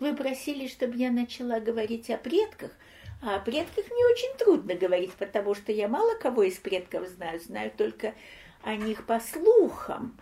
[0.00, 2.70] вы просили, чтобы я начала говорить о предках,
[3.20, 7.40] а о предках мне очень трудно говорить, потому что я мало кого из предков знаю,
[7.40, 8.14] знаю только
[8.62, 10.18] о них по слухам.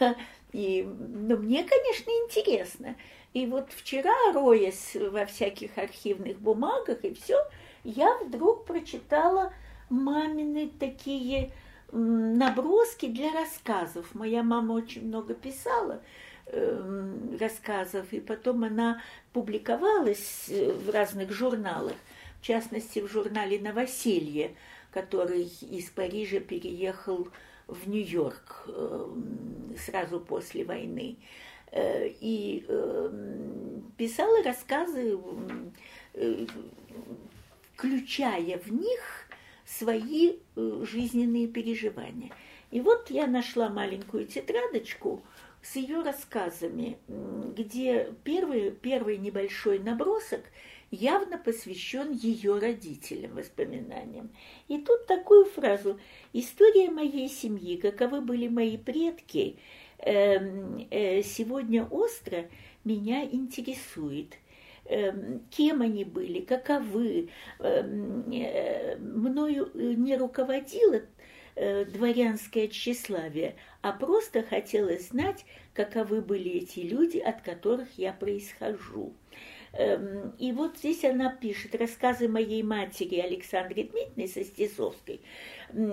[0.52, 2.96] И, ну, мне, конечно, интересно.
[3.32, 7.38] И вот вчера, роясь во всяких архивных бумагах и все,
[7.82, 9.54] я вдруг прочитала
[9.88, 11.52] мамины такие
[11.90, 14.14] наброски для рассказов.
[14.14, 16.02] Моя мама очень много писала
[16.52, 19.02] э, рассказов, и потом она
[19.32, 21.96] публиковалась э, в разных журналах,
[22.40, 24.54] в частности в журнале «Новоселье»,
[24.92, 27.28] который из Парижа переехал
[27.66, 29.06] в Нью-Йорк э,
[29.78, 31.16] сразу после войны.
[31.70, 35.18] Э, и эм, писала рассказы,
[36.14, 36.46] э,
[37.74, 39.00] включая в них
[39.64, 42.30] свои жизненные переживания.
[42.70, 45.22] И вот я нашла маленькую тетрадочку
[45.62, 50.40] с ее рассказами, где первый, первый небольшой набросок
[50.90, 54.30] явно посвящен ее родителям, воспоминаниям.
[54.68, 55.98] И тут такую фразу
[56.32, 59.58] «История моей семьи, каковы были мои предки,
[60.04, 62.46] Эм, э, сегодня остро
[62.84, 64.34] меня интересует.
[64.86, 67.28] Эм, кем они были, каковы.
[67.60, 71.02] Эм, э, мною не руководило
[71.54, 79.12] э, дворянское тщеславие, а просто хотелось знать, каковы были эти люди, от которых я происхожу.
[80.38, 85.22] И вот здесь она пишет рассказы моей матери Александры Дмитриевны Состесовской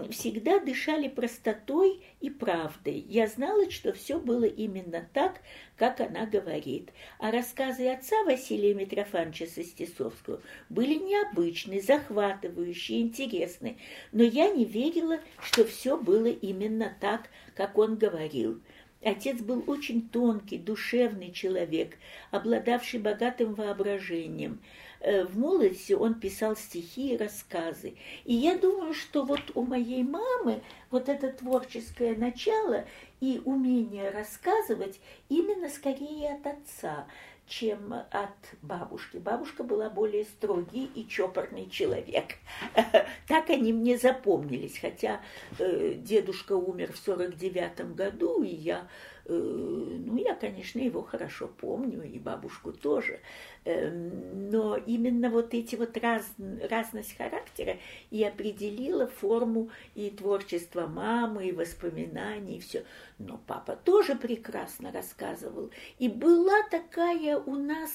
[0.09, 3.05] всегда дышали простотой и правдой.
[3.08, 5.41] Я знала, что все было именно так,
[5.77, 6.89] как она говорит.
[7.17, 13.77] А рассказы отца Василия Митрофановича Состесовского были необычны, захватывающие, интересны,
[14.11, 18.61] но я не верила, что все было именно так, как он говорил.
[19.02, 21.97] Отец был очень тонкий, душевный человек,
[22.31, 24.59] обладавший богатым воображением.
[25.00, 27.95] Э, в молодости он писал стихи и рассказы.
[28.25, 30.61] И я думаю, что вот у моей мамы
[30.92, 32.86] вот это творческое начало
[33.21, 34.99] и умение рассказывать
[35.30, 37.08] именно скорее от отца
[37.49, 38.30] чем от
[38.61, 39.17] бабушки.
[39.17, 42.36] Бабушка была более строгий и чопорный человек.
[43.27, 45.21] Так они мне запомнились, хотя
[45.58, 48.87] э, дедушка умер в сорок девятом году, и я
[49.30, 53.20] Э, ну, я, конечно, его хорошо помню, и бабушку тоже.
[53.64, 56.26] Эм, но именно вот эти вот раз,
[56.70, 57.78] разность характера
[58.10, 62.86] и определила форму и творчества мамы, и воспоминаний, и все.
[63.17, 65.72] Но папа тоже прекрасно рассказывал.
[65.98, 67.92] И была такая у нас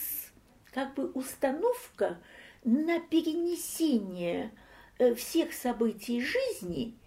[0.73, 2.19] как бы установка
[2.65, 4.53] на перенесение
[4.99, 6.99] э, всех событий жизни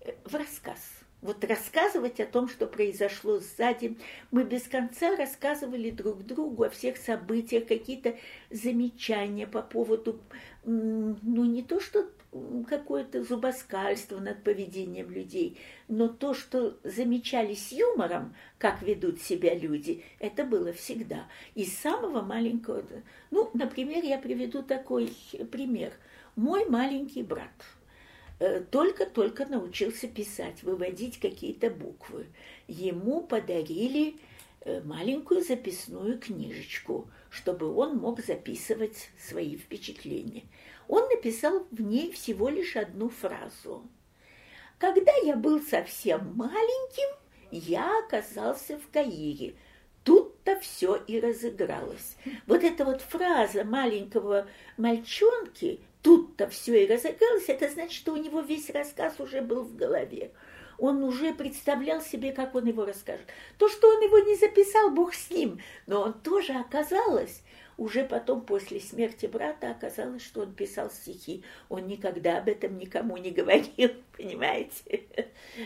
[0.00, 3.96] э, в рассказ вот рассказывать о том, что произошло сзади.
[4.30, 8.16] Мы без конца рассказывали друг другу о всех событиях, какие-то
[8.50, 10.20] замечания по поводу,
[10.64, 12.10] ну, не то, что
[12.68, 15.58] какое-то зубоскальство над поведением людей,
[15.88, 21.26] но то, что замечали с юмором, как ведут себя люди, это было всегда.
[21.54, 22.84] Из самого маленького...
[23.30, 25.10] Ну, например, я приведу такой
[25.50, 25.92] пример.
[26.36, 27.48] Мой маленький брат–
[28.70, 32.26] только-только научился писать, выводить какие-то буквы.
[32.66, 34.16] Ему подарили
[34.60, 40.44] э, маленькую записную книжечку, чтобы он мог записывать свои впечатления.
[40.88, 43.88] Он написал в ней всего лишь одну фразу.
[44.78, 47.16] «Когда я был совсем маленьким,
[47.50, 49.54] я оказался в Каире.
[50.02, 52.16] Тут-то все и разыгралось».
[52.46, 58.40] Вот эта вот фраза маленького мальчонки тут-то все и разыгралось, это значит, что у него
[58.40, 60.32] весь рассказ уже был в голове.
[60.78, 63.26] Он уже представлял себе, как он его расскажет.
[63.58, 67.42] То, что он его не записал, бог с ним, но он тоже оказалось,
[67.78, 71.42] уже потом, после смерти брата, оказалось, что он писал стихи.
[71.70, 75.04] Он никогда об этом никому не говорил, понимаете?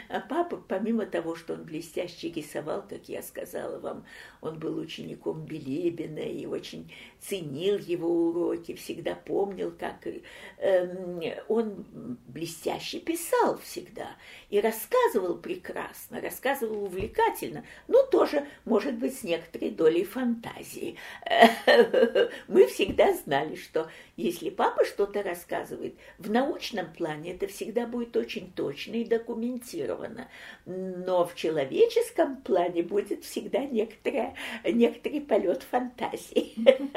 [0.09, 4.05] А папа, помимо того, что он блестяще рисовал, как я сказала вам,
[4.41, 10.07] он был учеником Билебина и очень ценил его уроки, всегда помнил, как
[10.59, 11.87] э, он
[12.27, 14.17] блестяще писал всегда
[14.51, 20.97] и рассказывал прекрасно, рассказывал увлекательно, но тоже, может быть, с некоторой долей фантазии.
[22.49, 28.53] Мы всегда знали, что если папа что-то рассказывает, в научном плане это всегда будет очень
[28.53, 30.29] точно и документировано,
[30.67, 34.35] но в человеческом плане будет всегда некоторая,
[34.65, 36.53] некоторый полет фантазии.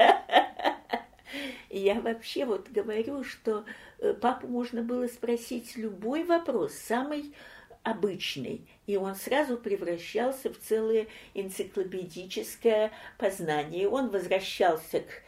[1.69, 3.65] Я вообще вот говорю, что
[3.99, 7.35] э, папу можно было спросить любой вопрос, самый
[7.83, 13.87] обычный, и он сразу превращался в целое энциклопедическое познание.
[13.87, 15.21] Он возвращался к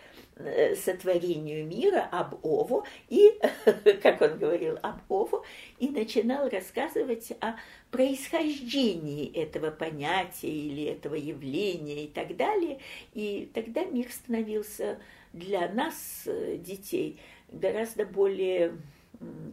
[0.76, 3.40] сотворению мира, об Ову, и,
[4.02, 5.44] как он говорил, об Ову,
[5.80, 7.56] и начинал рассказывать о
[7.92, 12.80] происхождении этого понятия или этого явления и так далее.
[13.14, 15.00] И тогда мир становился
[15.34, 17.20] для нас, э, детей,
[17.52, 18.78] гораздо более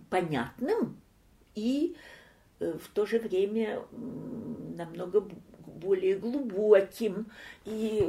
[0.08, 1.00] понятным
[1.54, 1.96] и
[2.58, 3.82] э, в то же время
[4.76, 5.28] намного
[5.76, 7.26] более глубоким,
[7.64, 8.02] и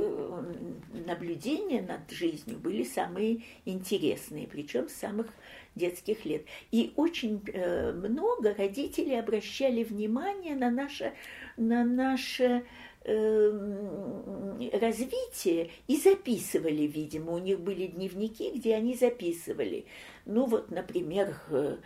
[1.06, 5.28] наблюдения над жизнью были самые интересные, причем с самых
[5.76, 6.46] детских лет.
[6.72, 11.14] И очень э, много родителей обращали внимание на наше,
[11.58, 12.64] на наше
[13.04, 19.86] э, развитие и записывали, видимо, у них были дневники, где они записывали.
[20.26, 21.78] Ну вот, например, э,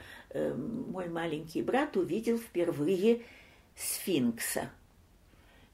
[0.54, 3.22] мой маленький брат увидел впервые
[3.76, 4.72] сфинкса–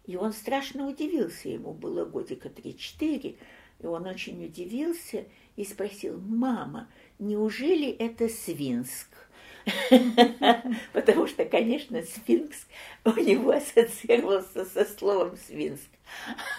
[0.06, 3.36] и он страшно удивился, ему было годика три-четыре,
[3.80, 5.26] и он очень удивился
[5.56, 6.90] и спросил, «Мама,
[7.20, 9.08] неужели это Свинск?»
[10.94, 12.68] Потому что, конечно, сфинкс
[13.06, 15.90] у него ассоциировался со словом свинск.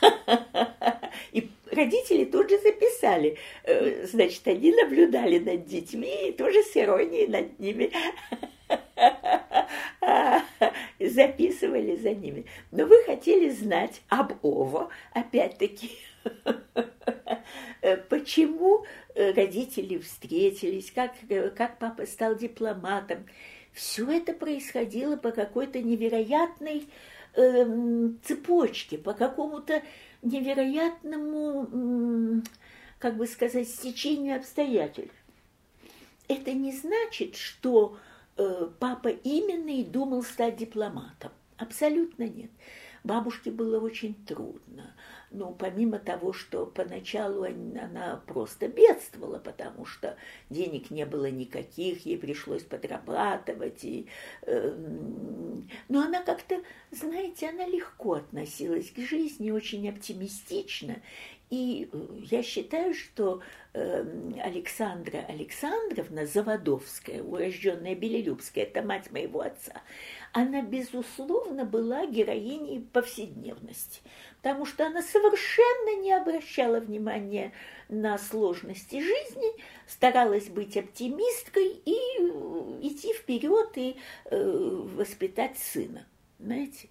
[1.32, 3.38] И родители тут же записали.
[3.64, 7.90] Э, значит, они наблюдали над детьми и тоже с иронией над ними
[10.98, 12.46] записывали за ними.
[12.70, 15.90] Но вы хотели знать об Ово, опять-таки,
[18.08, 18.84] почему
[19.14, 21.12] родители встретились, как,
[21.56, 23.26] как папа стал дипломатом.
[23.72, 26.88] Все это происходило по какой-то невероятной
[27.34, 29.82] э, цепочке, по какому-то
[30.20, 32.42] невероятному, э,
[32.98, 35.16] как бы сказать, стечению обстоятельств.
[36.28, 38.11] Это не значит, что Э,
[38.79, 41.32] папа именно и думал стать дипломатом.
[41.56, 42.50] Абсолютно нет.
[43.05, 44.94] Бабушке было очень трудно.
[45.32, 50.17] Ну, помимо того, что поначалу она просто бедствовала, потому что
[50.50, 53.84] денег не было никаких, ей пришлось подрабатывать.
[53.84, 54.06] И,
[54.43, 54.76] э,
[55.88, 56.62] но она как-то,
[56.93, 60.96] знаете, она легко относилась к жизни, очень оптимистично.
[61.52, 63.43] И э, я считаю, что
[63.75, 64.04] э,
[64.43, 69.82] Александра Александровна Заводовская, урожденная Белелюбская, это мать моего отца,
[70.32, 74.00] она, безусловно, была героиней повседневности,
[74.40, 77.52] потому что она совершенно не обращала внимания
[77.90, 79.52] на сложности жизни,
[79.87, 83.96] старалась быть оптимисткой и э, идти вперед и
[84.31, 86.06] воспитать сына.
[86.38, 86.88] Знаете?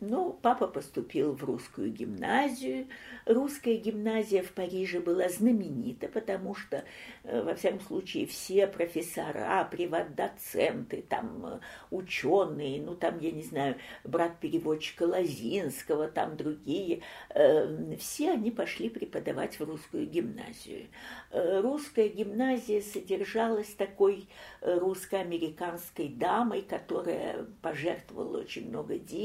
[0.00, 2.86] Ну, папа поступил в русскую гимназию.
[3.24, 6.84] Русская гимназия в Париже была знаменита, потому что,
[7.24, 13.76] э, во всяком случае, все профессора, приват-доценты, там э, ученые, ну, там, я не знаю,
[14.04, 17.00] брат переводчика Лозинского, там другие,
[17.30, 20.88] э, все они пошли преподавать в русскую гимназию.
[21.32, 24.28] Русская гимназия содержалась такой
[24.60, 29.06] русско-американской дамой, которая пожертвовала очень много денег–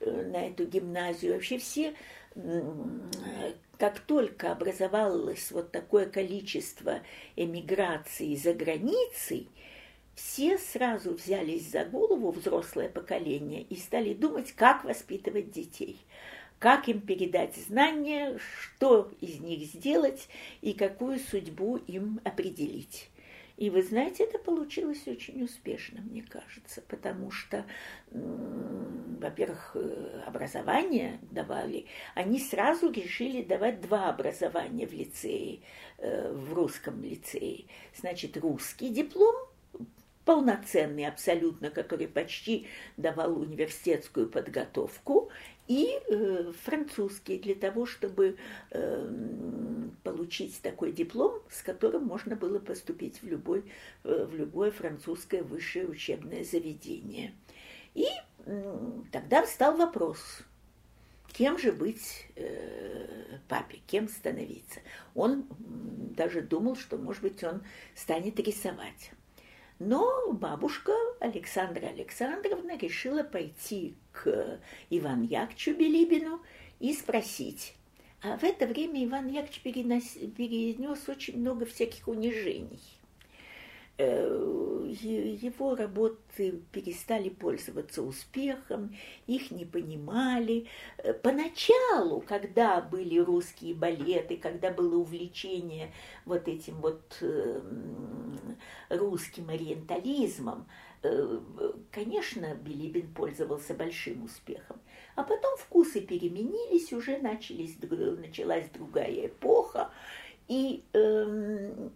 [0.00, 1.34] на эту гимназию.
[1.34, 1.94] Вообще все,
[3.78, 7.00] как только образовалось вот такое количество
[7.36, 9.48] эмиграций за границей,
[10.14, 15.98] все сразу взялись за голову, взрослое поколение, и стали думать, как воспитывать детей,
[16.58, 20.28] как им передать знания, что из них сделать
[20.60, 23.09] и какую судьбу им определить.
[23.60, 27.66] И вы знаете, это получилось очень успешно, мне кажется, потому что,
[28.10, 35.60] во-первых, э, образование давали, они сразу решили давать два образования в лицее,
[35.98, 37.66] э, в русском лицее.
[37.94, 39.36] Значит, русский диплом
[40.24, 45.28] полноценный абсолютно, который почти давал университетскую подготовку,
[45.70, 48.36] и э, французский для того, чтобы
[48.72, 53.62] э, получить такой диплом, с которым можно было поступить в, любой,
[54.02, 57.34] э, в любое французское высшее учебное заведение.
[57.94, 58.06] И
[59.12, 60.42] тогда встал вопрос,
[61.32, 64.80] кем же быть э, папе, кем становиться.
[65.14, 65.46] Он
[66.16, 67.62] даже думал, что, может быть, он
[67.94, 69.12] станет рисовать.
[69.80, 74.60] Но бабушка Александра Александровна решила пойти к
[74.90, 76.42] Ивану Яковлевичу Билибину
[76.80, 77.74] и спросить.
[78.22, 82.80] А в это время Иван Яковлевич перенес, очень много всяких унижений–
[83.98, 90.66] его работы перестали пользоваться успехом, их не понимали.
[90.98, 95.92] Э, поначалу, когда были русские балеты, когда было увлечение
[96.24, 98.38] вот этим вот эм,
[98.88, 100.66] русским ориентализмом,
[101.90, 104.78] конечно, Билибин пользовался большим успехом.
[105.16, 109.90] А потом вкусы переменились, уже начались, началась другая эпоха,
[110.48, 111.88] и э,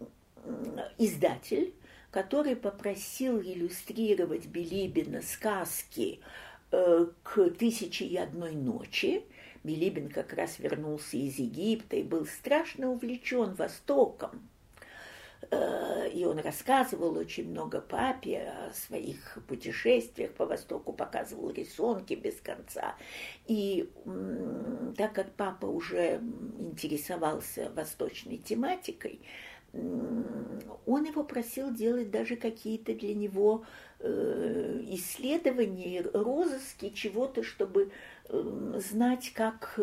[0.98, 1.74] издатель,
[2.14, 6.20] который попросил иллюстрировать Билибина сказки
[6.70, 9.24] э, к «Тысяче и одной ночи»,
[9.64, 14.48] Билибин как раз вернулся из Египта и был страшно увлечен Востоком.
[15.50, 22.40] Э, и он рассказывал очень много папе о своих путешествиях по Востоку, показывал рисунки без
[22.40, 22.94] конца.
[23.48, 23.90] И
[24.96, 26.20] так как папа уже
[26.60, 29.20] интересовался восточной тематикой,
[30.86, 33.64] он его просил делать даже какие-то для него
[34.00, 37.90] э, исследования, розыски чего-то, чтобы
[38.28, 39.78] э, знать, как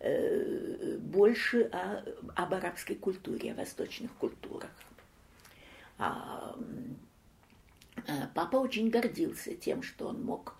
[0.00, 2.04] Э, больше о,
[2.36, 4.70] об арабской культуре, о восточных культурах.
[5.98, 6.56] А,
[8.32, 10.54] папа очень гордился тем, что он мог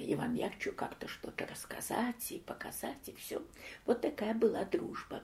[0.00, 3.42] Иван Ярчу как-то что-то рассказать и показать, и все.
[3.86, 5.22] Вот такая была дружба.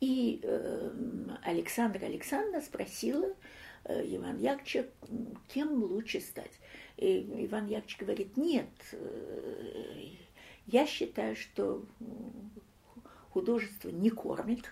[0.00, 0.90] И э,
[1.42, 3.34] Александра Александровна спросила
[3.84, 4.86] э, Иван Яковлевича,
[5.48, 6.52] кем лучше стать.
[6.96, 10.14] И Иван Яковлевич говорит, нет, э,
[10.66, 11.84] я считаю, что
[13.30, 14.64] художество не кормит,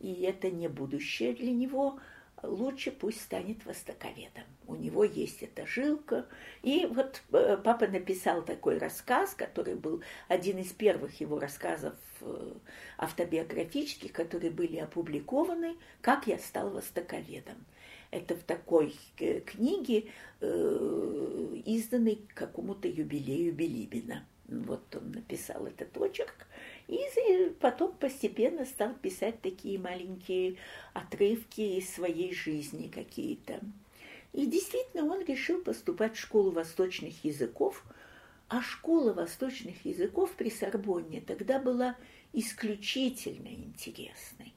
[0.00, 1.98] и это не будущее для него.
[2.42, 4.44] Лучше пусть станет востоковедом.
[4.68, 6.26] У него есть эта жилка.
[6.62, 11.94] И вот э, папа написал такой рассказ, который был один из первых его рассказов
[12.96, 17.56] автобиографических, которые были опубликованы «Как я стал востоковедом».
[18.10, 20.06] Это в такой э, книге,
[20.40, 24.24] изданной к какому-то юбилею Билибина.
[24.46, 26.46] Вот он написал этот очерк,
[26.86, 26.98] и
[27.60, 30.56] потом постепенно стал писать такие маленькие
[30.94, 33.60] отрывки из своей жизни какие-то.
[34.32, 37.84] И действительно он решил поступать в школу восточных языков,
[38.48, 41.96] а школа восточных языков при Сорбонне тогда была
[42.32, 44.54] исключительно интересной.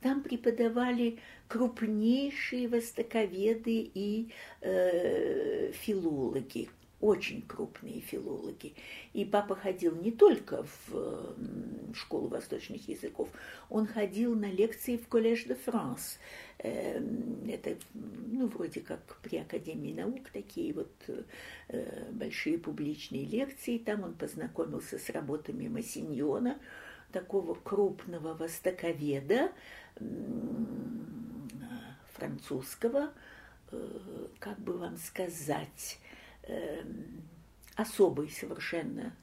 [0.00, 1.18] Там преподавали
[1.48, 6.70] крупнейшие востоковеды и э, филологи
[7.00, 8.74] очень крупные филологи.
[9.12, 11.34] И папа ходил не только в
[11.94, 13.28] школу восточных языков,
[13.68, 16.18] он ходил на лекции в Коллеж де Франс.
[16.58, 20.92] Эм, это, ну, вроде как при Академии наук такие вот
[21.68, 23.78] э, большие публичные лекции.
[23.78, 26.58] Там он познакомился с работами Массиньона,
[27.12, 29.52] такого крупного востоковеда
[32.12, 33.10] французского,
[33.72, 35.98] э, как бы вам сказать,
[36.50, 36.82] э,
[37.76, 39.14] особой совершенно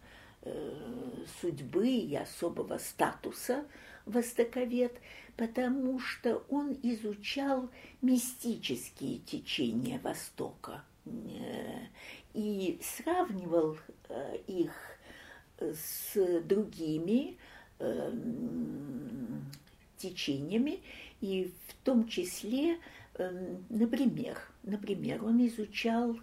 [0.42, 3.66] э, судьбы и особого статуса
[4.06, 4.94] востоковед,
[5.36, 7.70] потому что он изучал
[8.02, 11.88] мистические течения Востока э,
[12.34, 13.78] и сравнивал
[14.48, 14.72] их
[15.60, 17.38] с другими
[19.98, 20.80] течениями,
[21.20, 22.78] и в том числе,
[23.70, 26.18] например, например, он изучал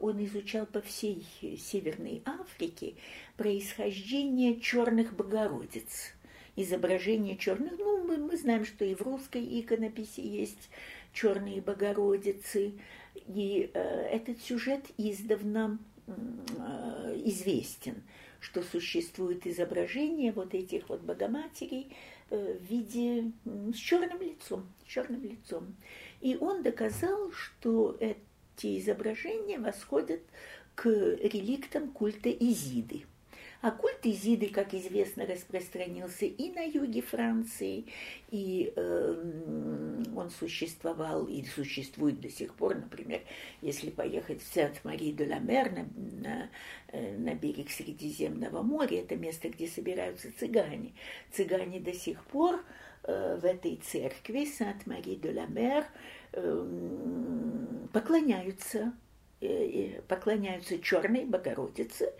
[0.00, 1.24] он изучал по всей
[1.58, 2.94] Северной Африке
[3.36, 6.14] происхождение черных богородиц,
[6.56, 7.72] изображение черных.
[7.78, 10.70] Ну, мы, мы знаем, что и в русской иконописи есть
[11.12, 12.74] черные богородицы,
[13.14, 18.02] и э, этот сюжет издавна э, известен,
[18.40, 21.96] что существует изображение вот этих вот богоматерей
[22.30, 25.76] э, в виде с черным лицом, черным лицом.
[26.20, 28.20] И он доказал, что это
[28.56, 30.20] те изображения восходят
[30.74, 33.04] к реликтам культа Изиды.
[33.64, 37.86] А культ Изиды, как известно, распространился и на юге Франции,
[38.30, 42.74] и э, он существовал и существует до сих пор.
[42.74, 43.22] Например,
[43.62, 45.86] если поехать в Сент-Мари-де-ла-Мер на,
[46.20, 46.50] на,
[46.88, 50.92] э, на берег Средиземного моря, это место, где собираются цыгане.
[51.32, 52.62] Цыгане до сих пор
[53.04, 55.86] э, в этой церкви Сент-Мари-де-ла-Мер
[57.92, 58.92] поклоняются,
[59.40, 62.12] э, поклоняются черной Богородице,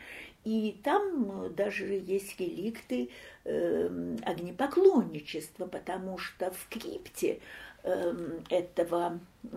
[0.45, 3.09] и там даже есть реликты
[3.45, 7.41] э, огнепоклонничества, потому что в крипте
[7.83, 9.49] э, этого э,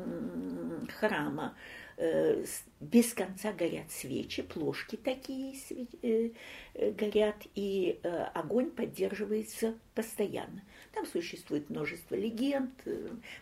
[0.98, 1.56] храма
[1.98, 2.46] э,
[2.80, 5.56] без конца горят свечи, плошки такие
[6.02, 6.30] э,
[6.74, 10.64] э, горят, и э, огонь поддерживается постоянно.
[10.98, 12.72] Там существует множество легенд,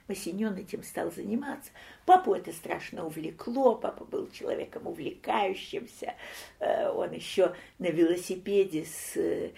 [0.09, 1.71] Масиньон этим стал заниматься.
[2.05, 6.15] Папу это страшно увлекло, папа был человеком увлекающимся.
[6.59, 9.53] Он еще на велосипеде с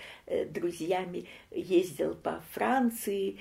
[0.51, 3.39] друзьями ездил по Франции,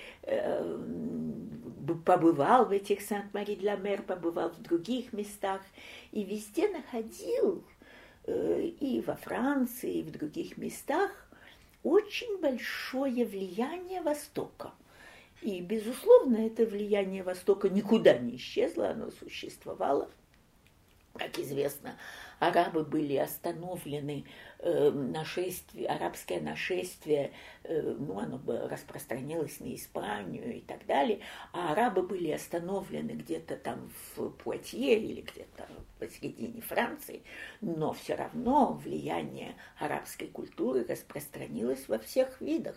[2.06, 5.60] побывал в этих Сант-Мари-де-ла-Мер, побывал в других местах,
[6.12, 7.62] и везде находил,
[8.24, 11.25] э, и во Франции, и в других местах,
[11.86, 14.72] очень большое влияние Востока.
[15.40, 20.10] И, безусловно, это влияние Востока никуда не исчезло, оно существовало.
[21.14, 21.96] Как известно,
[22.38, 24.24] арабы были остановлены,
[24.58, 27.32] э, нашествие, арабское нашествие,
[27.64, 31.20] э, ну, оно бы распространилось на Испанию и так далее,
[31.52, 35.66] а арабы были остановлены где-то там в Пуатье или где-то
[35.98, 37.22] посередине Франции,
[37.60, 42.76] но все равно влияние арабской культуры распространилось во всех видах,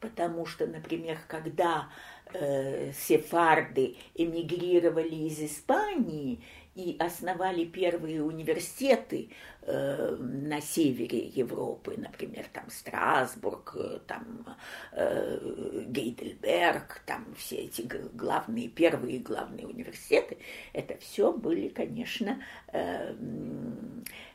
[0.00, 1.88] потому что, например, когда
[2.32, 6.42] э, сефарды эмигрировали из Испании,
[6.74, 9.30] и основали первые университеты
[9.62, 14.56] э, на севере Европы, например, там Страсбург, э, там
[14.92, 20.38] э, Гейдельберг, там все эти главные, первые главные университеты,
[20.72, 22.40] это все были, конечно,
[22.72, 23.14] э,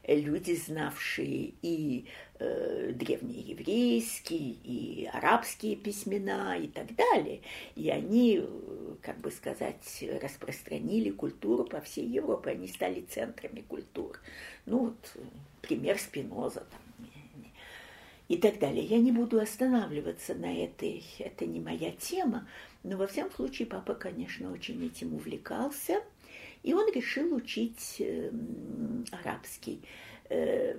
[0.08, 2.06] люди, знавшие и
[2.40, 7.42] э, древнееврейские, и арабские письмена и так далее.
[7.76, 14.20] И они, э, как бы сказать, распространили культуру по всей Европе, они стали центрами культуры.
[14.66, 15.18] Ну вот,
[15.62, 17.08] пример Спиноза там,
[18.28, 18.84] и так далее.
[18.84, 22.48] Я не буду останавливаться на этой, это не моя тема,
[22.84, 26.02] но во всяком случае папа, конечно, очень этим увлекался–
[26.66, 28.32] и он решил учить э,
[29.12, 29.84] арабский.
[30.30, 30.76] Э,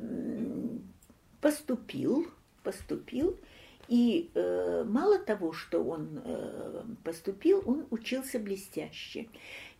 [1.46, 2.26] поступил,
[2.64, 3.38] поступил,
[3.86, 9.28] и э, мало того, что он э, поступил, он учился блестяще.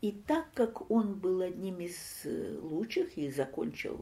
[0.01, 3.99] И так как он был одним из э, лучших и закончил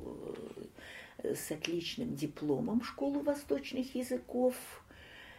[1.22, 4.54] э, с отличным дипломом школу восточных языков,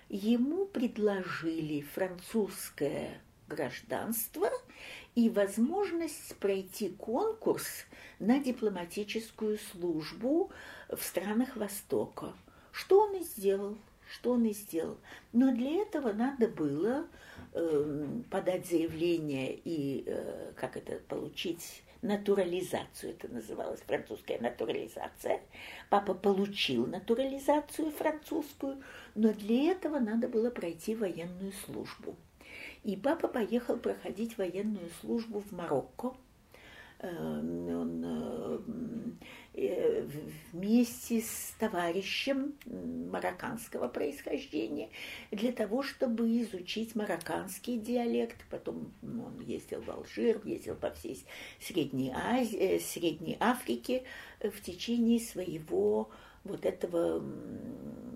[0.09, 4.49] ему предложили французское гражданство
[5.13, 7.85] и возможность пройти конкурс
[8.17, 10.51] на дипломатическую службу
[10.89, 12.33] в странах Востока.
[12.71, 13.77] Что он и сделал,
[14.09, 14.97] что он и сделал.
[15.33, 17.07] Но для этого надо было
[17.53, 25.41] э, подать заявление и, э, как это, получить натурализацию, это называлось французская натурализация.
[25.89, 28.81] Папа получил натурализацию французскую,
[29.15, 32.15] но для этого надо было пройти военную службу.
[32.83, 36.13] И папа поехал проходить военную службу в Марокко.
[36.99, 38.59] Эм, он э,
[39.53, 40.07] э,
[40.53, 42.53] вместе с товарищем
[43.11, 44.89] марокканского происхождения
[45.31, 48.37] для того, чтобы изучить марокканский диалект.
[48.49, 51.21] Потом он ездил в Алжир, ездил по всей
[51.59, 54.03] Средней, Азии, э, Средней Африке
[54.39, 56.09] в течение своего
[56.45, 57.21] вот этого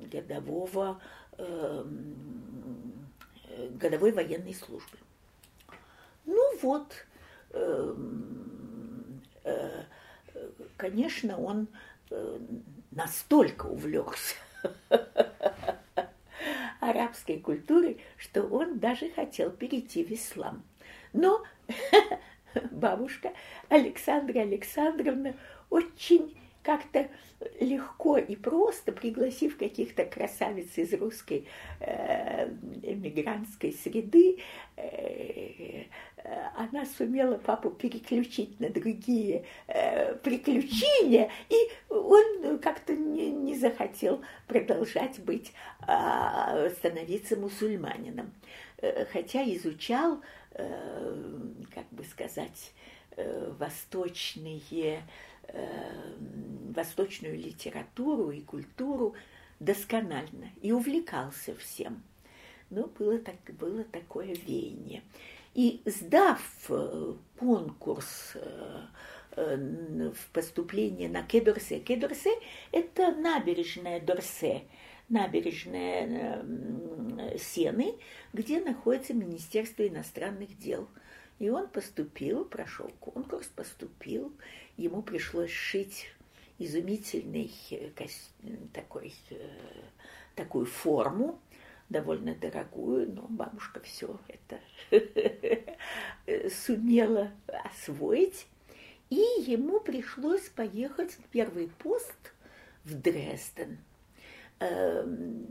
[0.10, 1.02] годового
[1.38, 2.15] эм,
[3.72, 4.98] годовой военной службы.
[6.26, 6.94] Ну вот,
[7.52, 8.38] эм,
[10.80, 11.68] конечно, он
[12.10, 12.39] э,
[12.92, 14.36] настолько увлекся
[16.80, 20.63] арабской культурой, что он даже хотел перейти в ислам.
[21.13, 21.44] Но
[22.72, 23.34] бабушка
[23.68, 25.36] Александра Александровна
[25.70, 27.10] очень как-то
[27.60, 31.48] легко и просто, пригласив каких-то красавиц из русской
[31.80, 32.50] э,
[32.84, 34.39] эмигрантской среды,
[34.76, 35.86] э,
[36.56, 41.56] она сумела папу переключить на другие э, приключения, и
[41.90, 45.54] он как-то не, не захотел продолжать быть,
[45.88, 48.32] э, становиться мусульманином.
[48.78, 51.42] Э, хотя изучал, э,
[51.74, 52.74] как бы сказать,
[53.16, 55.04] э, восточные
[55.52, 59.16] Эм, восточную литературу и культуру
[59.60, 62.04] досконально и увлекался всем.
[62.70, 65.02] Но было, так, было такое веяние.
[65.56, 68.82] И сдав э, конкурс э,
[69.32, 71.80] э, в поступление на Кедорсе.
[71.80, 72.32] Кедорсе–
[72.72, 74.64] это набережная Дорсе,
[75.10, 76.46] набережная
[77.38, 77.96] Сены,
[78.34, 80.88] где находится Министерство иностранных дел.
[81.40, 84.34] И он поступил, прошел конкурс, поступил,
[84.78, 86.08] ему пришлось шить
[86.60, 87.52] изумительный
[88.74, 89.14] такой,
[90.36, 91.40] такую форму,
[91.89, 94.60] довольно дорогую, но бабушка все это
[96.49, 98.47] сумела освоить.
[99.10, 102.34] И ему пришлось поехать в первый пост
[102.84, 103.80] в Дрезден.
[104.60, 105.47] Эм,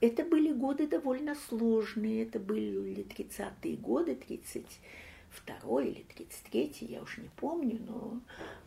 [0.00, 4.66] это были годы довольно сложные, это были 30-е годы, 30
[5.30, 8.20] второй или тридцать третий, я уж не помню, но,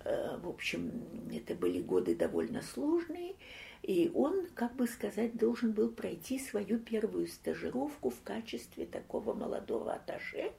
[0.06, 0.92] э, в общем,
[1.34, 3.36] это были годы довольно сложные,
[3.84, 9.94] и он, как бы сказать, должен был пройти свою первую стажировку в качестве такого молодого
[9.94, 10.52] аташе.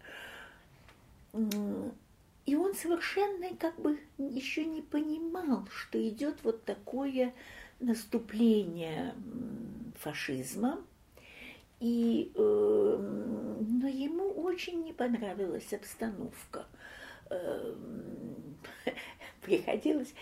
[2.45, 7.33] и он совершенно как бы еще не понимал, что идет вот такое
[7.81, 9.15] наступление
[9.99, 10.81] фашизма.
[11.81, 16.67] И, э, но ему очень не понравилась обстановка.
[17.29, 17.75] Э,
[19.43, 20.15] приходилось,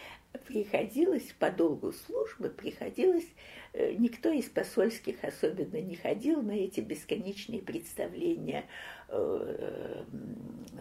[0.46, 3.26] приходилось по долгу службы, приходилось
[3.72, 8.64] Э, никто из посольских особенно не ходил на эти бесконечные представления
[9.08, 10.04] э,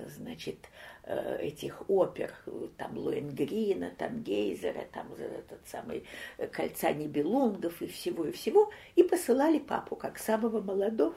[0.07, 0.57] значит,
[1.03, 2.33] э, этих опер,
[2.77, 6.03] там Лоенгрина, там Гейзера, там этот самый
[6.51, 11.13] Кольца Нибелунгов и всего, и всего, и посылали папу, как самого молодого.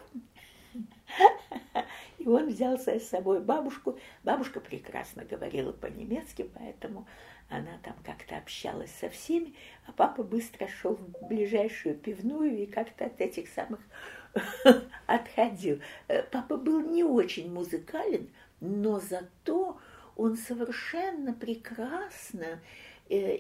[2.19, 3.99] И он взял с собой бабушку.
[4.23, 7.07] Бабушка прекрасно говорила по-немецки, поэтому
[7.49, 9.55] она там как-то общалась со всеми,
[9.87, 13.81] а папа быстро шел в ближайшую пивную и как-то от этих самых
[15.07, 15.81] отходил.
[16.09, 18.31] Э, папа был не очень музыкален,
[18.61, 19.79] но зато
[20.17, 22.61] он совершенно прекрасно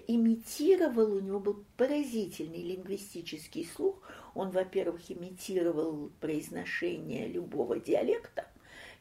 [0.07, 4.03] имитировал, у него был поразительный лингвистический слух.
[4.35, 8.47] Он, во-первых, имитировал произношение любого диалекта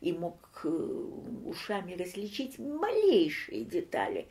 [0.02, 4.28] и мог э, ушами различить малейшие детали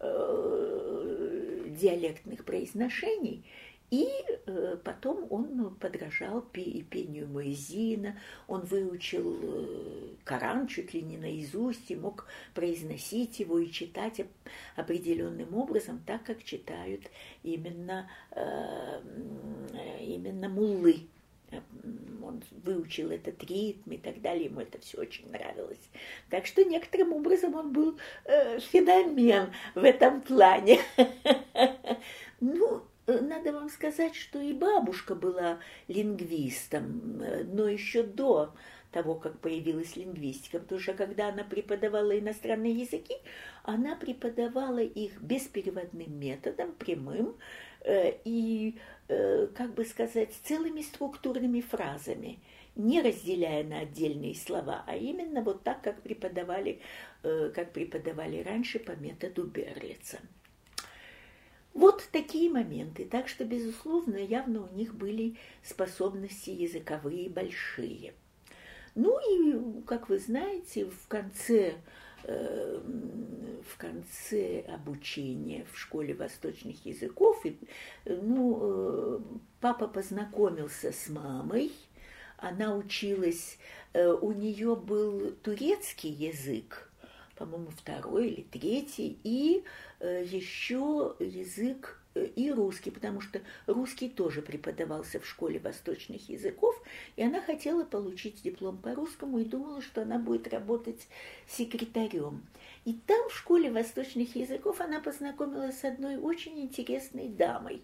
[0.00, 3.44] э, диалектных произношений,
[3.92, 4.08] и
[4.46, 11.96] э, потом он подражал пению Моизина, он выучил э, Коран чуть ли не наизусть и
[11.96, 14.22] мог произносить его и читать
[14.76, 17.02] определенным образом, так как читают
[17.42, 19.02] именно, э,
[20.00, 21.06] именно муллы
[22.22, 25.90] он выучил этот ритм и так далее, ему это все очень нравилось.
[26.30, 30.80] Так что некоторым образом он был феномен в этом плане.
[32.44, 32.82] Ну,
[33.20, 37.18] надо вам сказать, что и бабушка была лингвистом,
[37.52, 38.54] но еще до
[38.90, 43.14] того, как появилась лингвистика, потому что когда она преподавала иностранные языки,
[43.62, 47.36] она преподавала их беспереводным методом, прямым,
[47.80, 48.76] э, и
[49.14, 52.38] Э, как бы сказать, целыми структурными фразами,
[52.76, 56.80] не разделяя на отдельные слова, а именно вот так, как преподавали,
[57.22, 60.18] э, как преподавали раньше по методу Берлица.
[61.74, 63.04] Вот такие моменты.
[63.04, 68.14] Так что, безусловно, явно у них были способности языковые большие.
[68.94, 71.76] Ну и, как вы знаете, в конце
[72.24, 77.44] Эм, в конце обучения в школе восточных языков.
[77.44, 77.58] И,
[78.04, 79.18] ну, э,
[79.60, 81.72] папа познакомился с мамой,
[82.36, 83.58] она училась,
[83.92, 86.92] э, у нее был турецкий язык,
[87.36, 95.18] по-моему, второй или третий, и э, еще язык и русский, потому что русский тоже преподавался
[95.20, 96.80] в школе восточных языков,
[97.16, 101.08] и она хотела получить диплом по русскому и думала, что она будет работать
[101.48, 102.46] секретарем.
[102.84, 107.82] И там, в школе восточных языков, она познакомилась с одной очень интересной дамой.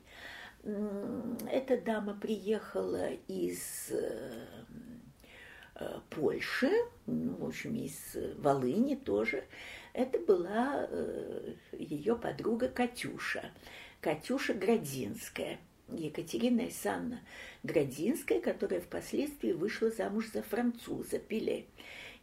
[1.50, 4.44] Эта дама приехала из э,
[5.76, 6.72] э, Польши,
[7.06, 9.44] ну, в общем, из Волыни тоже.
[9.98, 13.50] Это была э, ее подруга Катюша.
[14.00, 15.58] Катюша Градинская,
[15.88, 17.20] Екатерина Исанна
[17.64, 21.66] Градинская, которая впоследствии вышла замуж за француза Пиле.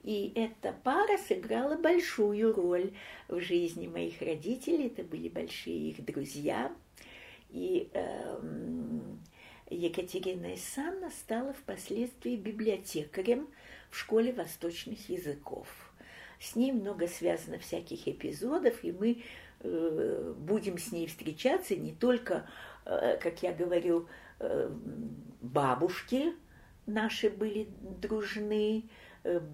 [0.03, 2.93] И эта пара сыграла большую роль
[3.27, 4.87] в жизни моих родителей.
[4.87, 6.73] Это были большие их друзья.
[7.49, 8.39] И э,
[9.69, 13.49] Екатерина Исанна стала впоследствии библиотекарем
[13.89, 15.84] в школе восточных языков.
[16.39, 19.23] С ней много связано всяких эпизодов, и мы
[19.61, 22.47] Э, будем с ней встречаться не только,
[22.85, 24.07] э, как я говорю,
[24.39, 24.69] э,
[25.41, 26.33] бабушки
[26.85, 27.67] наши были
[28.01, 28.83] дружны,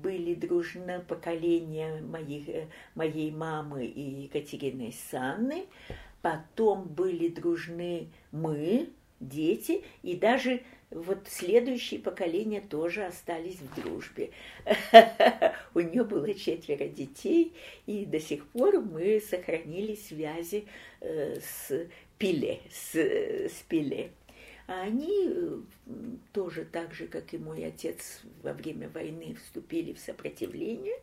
[0.04, 5.68] были дружно поколения моих, моей мамы и Екатерины Санны,
[6.22, 8.90] потом были дружны мы,
[9.22, 14.32] дети, и даже вот следующие поколения тоже остались в дружбе.
[15.74, 17.54] У нее было четверо детей,
[17.86, 20.66] и до сих пор мы сохранили связи
[21.00, 24.12] э, с Пиле, с, с Пиле.
[24.68, 25.60] А они э,
[26.34, 31.00] тоже так же, как и мой отец во время войны, вступили в сопротивление.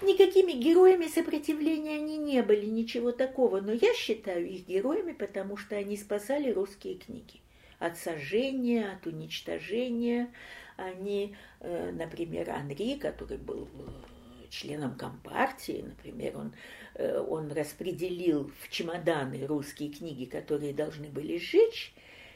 [0.00, 5.76] Никакими героями сопротивления они не были, ничего такого, но я считаю их героями, потому что
[5.76, 7.41] они спасали русские книги
[7.82, 10.32] от сожжения, от уничтожения.
[10.76, 16.54] Они, э, например, Анри, который был э, членом Компартии, например, он,
[16.94, 21.92] э, он распределил в чемоданы русские книги, которые должны были сжечь,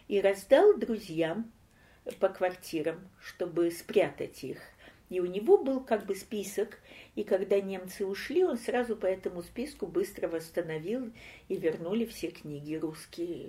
[0.09, 1.53] и раздал друзьям
[2.19, 4.61] по квартирам, чтобы спрятать их
[5.11, 6.79] И у него был как бы список,
[7.17, 11.11] и когда немцы ушли, он сразу по этому списку быстро восстановил
[11.49, 13.49] и вернули все книги русские.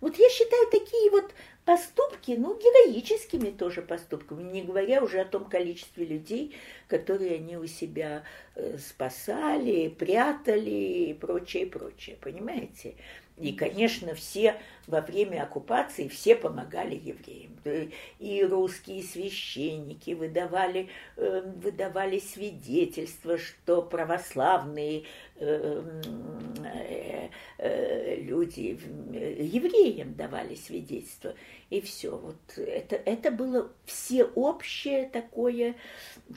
[0.00, 1.32] Вот я считаю такие вот
[1.64, 6.56] поступки, ну, героическими тоже поступками, не говоря уже о том количестве людей,
[6.88, 8.24] которые они у себя
[8.56, 12.96] э, спасали, прятали и прочее, прочее, понимаете?
[13.40, 17.58] И, конечно, все во время оккупации все помогали евреям.
[18.18, 25.04] И русские священники выдавали, эм, выдавали свидетельства, что православные
[25.36, 25.82] э,
[27.58, 28.78] э, люди
[29.38, 31.34] евреям давали свидетельства.
[31.70, 32.16] И все.
[32.16, 35.76] Вот это, это было всеобщее такое,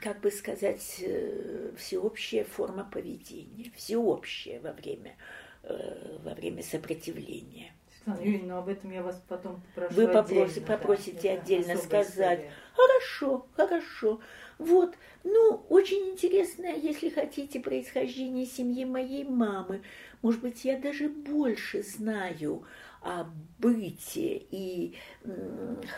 [0.01, 7.73] как бы сказать, э, всеобщая форма поведения, всеобщее во время Э, во время сопротивления.
[8.03, 11.77] Светлана Юрьевна, но об этом я вас потом попрошу Вы попросите, отдельно, попросите да, отдельно
[11.77, 12.39] сказать.
[12.39, 12.51] История.
[12.75, 14.19] Хорошо, хорошо.
[14.57, 19.81] Вот, ну, очень интересное, если хотите, происхождение семьи моей мамы.
[20.21, 22.63] Может быть, я даже больше знаю
[23.01, 23.25] о
[23.59, 24.95] быте и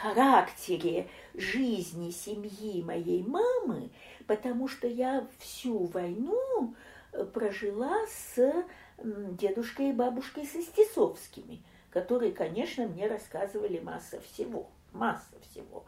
[0.01, 3.91] характере жизни семьи моей мамы,
[4.25, 6.73] потому что я всю войну
[7.11, 8.65] э, прожила с
[9.03, 15.85] дедушкой и бабушкой Состисовскими, которые, конечно, мне рассказывали масса всего, масса всего.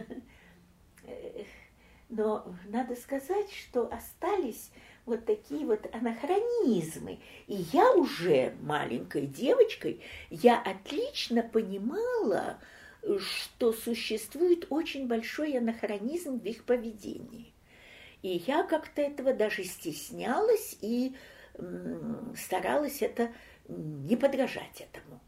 [2.10, 4.72] Но надо сказать, что остались
[5.06, 7.20] вот такие вот анахронизмы.
[7.48, 12.60] И я уже маленькой девочкой, я отлично понимала,
[13.20, 17.54] что существует очень большой анахронизм в их поведении.
[18.22, 21.14] И я как-то этого даже стеснялась и
[22.36, 23.32] старалась это
[23.68, 25.20] не подражать этому.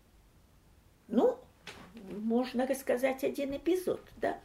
[1.08, 1.40] Ну,
[2.10, 4.40] можно рассказать один эпизод, да.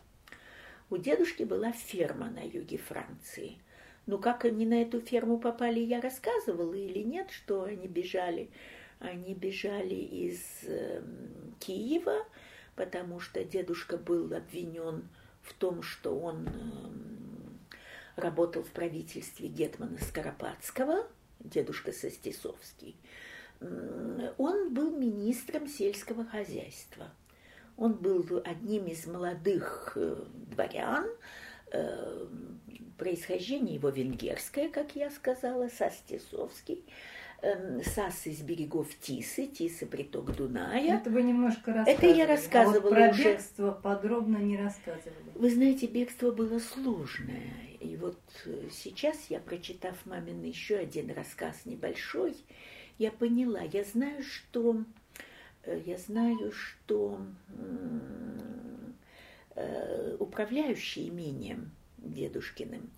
[0.91, 3.59] У дедушки была ферма на юге Франции.
[4.07, 8.51] Ну, как они на эту ферму попали, я рассказывала или нет, что они бежали.
[8.99, 11.03] Они бежали из э,
[11.61, 12.27] Киева,
[12.77, 15.09] потому что дедушка был обвинен
[15.43, 21.07] в том, что он э, работал в правительстве Гетмана Скоропадского–
[21.41, 22.97] дедушка Состисовский,
[23.61, 27.11] он был министром сельского хозяйства.
[27.77, 30.17] Он был одним из молодых э,
[30.51, 31.07] дворян,
[31.73, 32.27] э,
[32.99, 36.85] происхождение его венгерское, как я сказала, Состисовский.
[37.43, 40.99] Эм, Сас из берегов Тисы, Тисы приток Дуная.
[40.99, 42.13] Это вы немножко рассказывали.
[42.13, 43.25] Это я рассказывала а вот про уже.
[43.25, 45.33] бегство подробно не рассказывали.
[45.35, 47.70] Вы знаете, бегство было сложное.
[47.81, 52.37] И вот э, сейчас я, прочитав мамин еще один рассказ небольшой,
[52.99, 54.85] я поняла, я знаю, что
[55.65, 57.19] э, я знаю, что
[59.55, 62.91] э, управляющий имением дедушкиным,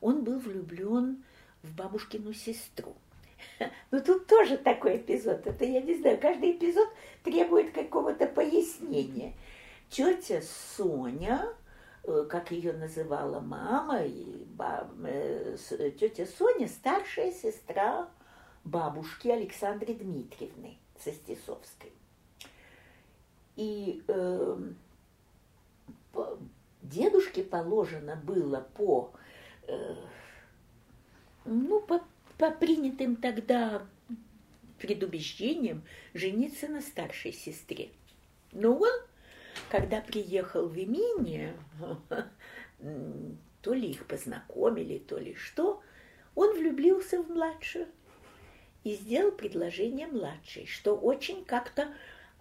[0.00, 1.22] он был влюблен
[1.62, 2.96] в бабушкину сестру.
[3.90, 5.46] Ну тут тоже такой эпизод.
[5.46, 6.88] Это я не знаю, каждый эпизод
[7.22, 9.34] требует какого-то пояснения.
[9.90, 10.42] Тетя
[10.76, 11.48] Соня,
[12.02, 15.56] как ее называла мама, и баб, э,
[15.98, 18.08] тетя Соня старшая сестра
[18.64, 21.92] бабушки Александры Дмитриевны Состисовской.
[23.56, 24.58] И э,
[26.82, 29.12] дедушке положено было по,
[29.66, 29.94] э,
[31.44, 32.00] ну, по
[32.40, 33.86] по принятым тогда
[34.78, 35.82] предубеждениям
[36.14, 37.90] жениться на старшей сестре.
[38.52, 38.90] Но он,
[39.68, 41.54] когда приехал в имение,
[43.62, 45.82] то ли их познакомили, то ли что,
[46.34, 47.86] он влюбился в младшую
[48.84, 51.88] и сделал предложение младшей, что очень как-то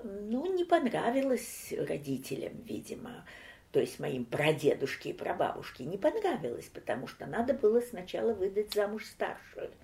[0.03, 3.25] ну, не понравилось родителям, видимо,
[3.71, 9.05] то есть моим прадедушке и прабабушке, не понравилось, потому что надо было сначала выдать замуж
[9.05, 9.71] старшую–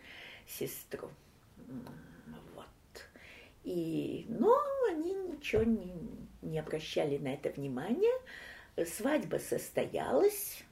[0.48, 1.10] сестру.
[2.56, 2.66] Вот.
[3.64, 4.58] И, но
[4.90, 5.94] они ничего не,
[6.46, 8.14] не обращали на это внимания.
[8.86, 10.64] Свадьба состоялась,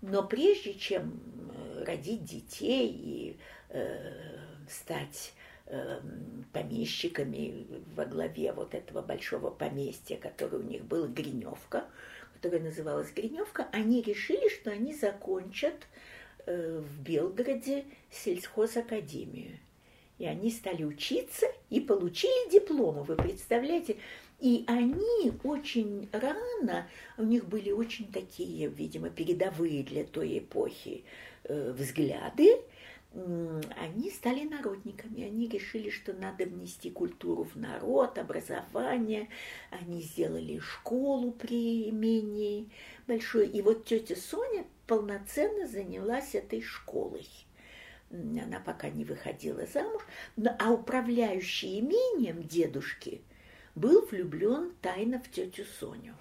[0.00, 1.20] но прежде чем
[1.54, 3.36] э, родить детей и
[3.70, 5.32] э, стать
[5.66, 6.00] э,
[6.52, 11.84] помещиками во главе вот этого большого поместья, которое у них было Гриневка,
[12.34, 15.86] которое называлось Гриневка, они решили, что они закончат
[16.46, 19.58] Э, в Белгороде сельхозакадемию.
[20.18, 23.96] И они стали учиться и получили дипломы, вы представляете?
[24.40, 31.04] И они очень рано, у них были очень такие, видимо, передовые для той эпохи
[31.44, 32.60] э, взгляды,
[33.14, 35.22] они стали народниками.
[35.22, 39.28] Они решили, что надо внести культуру в народ, образование.
[39.70, 42.68] Они сделали школу при имении
[43.06, 43.48] большой.
[43.48, 47.28] И вот тетя Соня полноценно занялась этой школой.
[48.10, 50.02] Она пока не выходила замуж,
[50.58, 53.22] а управляющий имением дедушки
[53.74, 56.14] был влюблен тайно в тетю Соню.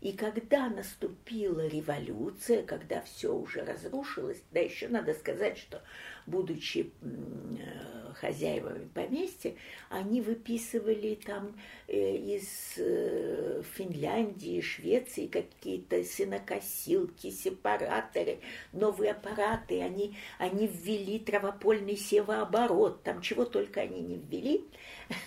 [0.00, 5.82] И когда наступила революция, когда все уже разрушилось, да еще надо сказать, что
[6.30, 9.54] будучи э, хозяевами поместья,
[9.88, 11.56] они выписывали там
[11.88, 18.40] э, из э, Финляндии, Швеции какие-то синокосилки, сепараторы,
[18.72, 24.64] новые аппараты, они, они ввели травопольный севооборот, там чего только они не ввели,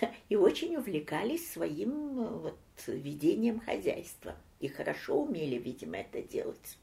[0.28, 4.36] и очень увлекались своим вот, ведением хозяйства.
[4.60, 6.78] И хорошо умели, видимо, это делать.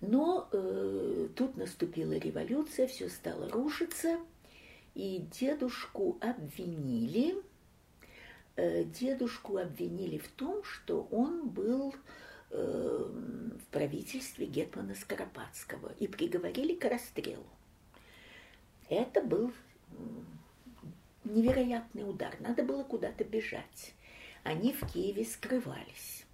[0.00, 4.18] Но э, тут наступила революция, все стало рушиться,
[4.94, 7.34] и дедушку обвинили.
[8.54, 11.94] Э, дедушку обвинили в том, что он был
[12.50, 13.10] э,
[13.60, 17.46] в правительстве Гетмана Скоропадского и приговорили к расстрелу.
[18.88, 19.52] Это был
[21.24, 22.36] невероятный удар.
[22.38, 23.94] Надо было куда-то бежать.
[24.44, 26.24] Они в Киеве скрывались.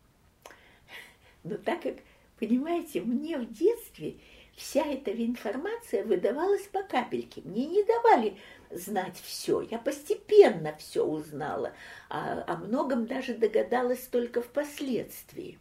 [1.44, 1.96] Но так как
[2.38, 4.18] Понимаете, мне в детстве
[4.56, 7.42] вся эта информация выдавалась по капельке.
[7.44, 8.36] Мне не давали
[8.70, 9.60] знать все.
[9.60, 11.72] Я постепенно все узнала,
[12.08, 15.58] а о многом даже догадалась только впоследствии.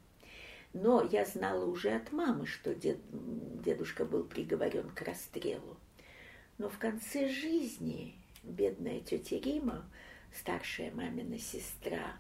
[0.73, 2.97] Но я знала уже от мамы, что дед,
[3.63, 5.77] дедушка был приговорен к расстрелу.
[6.57, 9.85] Но в конце жизни бедная тетя Рима,
[10.33, 12.17] старшая мамина сестра,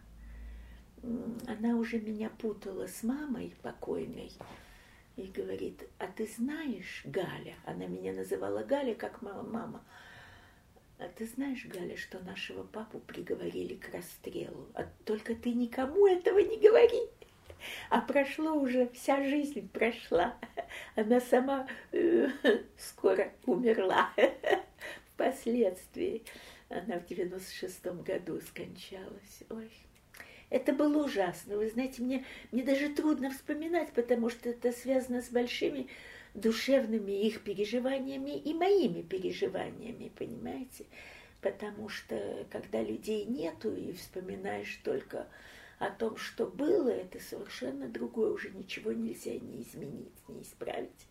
[1.47, 4.31] она уже меня путала с мамой покойной
[5.15, 9.85] и говорит, а ты знаешь, Галя, она меня называла Галя, как мама, мама,
[10.99, 16.39] а ты знаешь, Галя, что нашего папу приговорили к расстрелу, а только ты никому этого
[16.39, 17.09] не говори.
[17.89, 20.35] А прошло уже, вся жизнь прошла.
[20.95, 22.27] Она сама э,
[22.77, 24.11] скоро умерла
[25.13, 26.23] впоследствии.
[26.69, 29.43] Она в 96-м году скончалась.
[29.49, 29.71] Ой.
[30.53, 31.57] Это было ужасно.
[31.57, 35.87] Вы знаете, мне, мне даже трудно вспоминать, потому что это связано с большими
[36.35, 40.85] душевными их переживаниями и моими переживаниями, понимаете?
[41.41, 45.25] Потому что когда людей нету и вспоминаешь только
[45.79, 51.07] о том, что было, это совершенно другое, уже ничего нельзя не изменить, не исправить.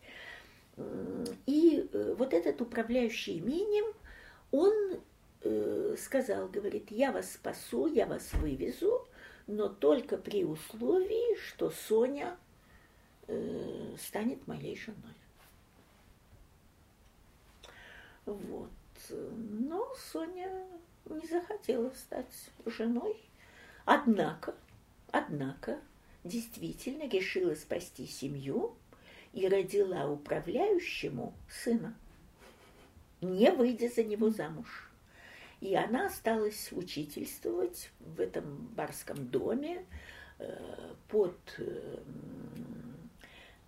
[1.46, 3.92] И э, вот этот управляющий имением,
[4.52, 5.00] он
[5.40, 9.04] э, сказал, говорит, я вас спасу, я вас вывезу,
[9.52, 12.38] но только при условии, что Соня
[13.28, 15.14] э, станет моей женой.
[18.24, 18.70] Вот.
[19.10, 20.66] Но Соня
[21.04, 22.32] не захотела стать
[22.64, 23.22] женой.
[23.84, 24.54] Однако,
[25.10, 25.80] однако,
[26.24, 28.74] действительно решила спасти семью
[29.34, 31.94] и родила управляющему сына,
[33.20, 34.91] не выйдя за него замуж.
[35.62, 39.86] И она осталась учительствовать в этом барском доме
[40.40, 41.98] э, под э,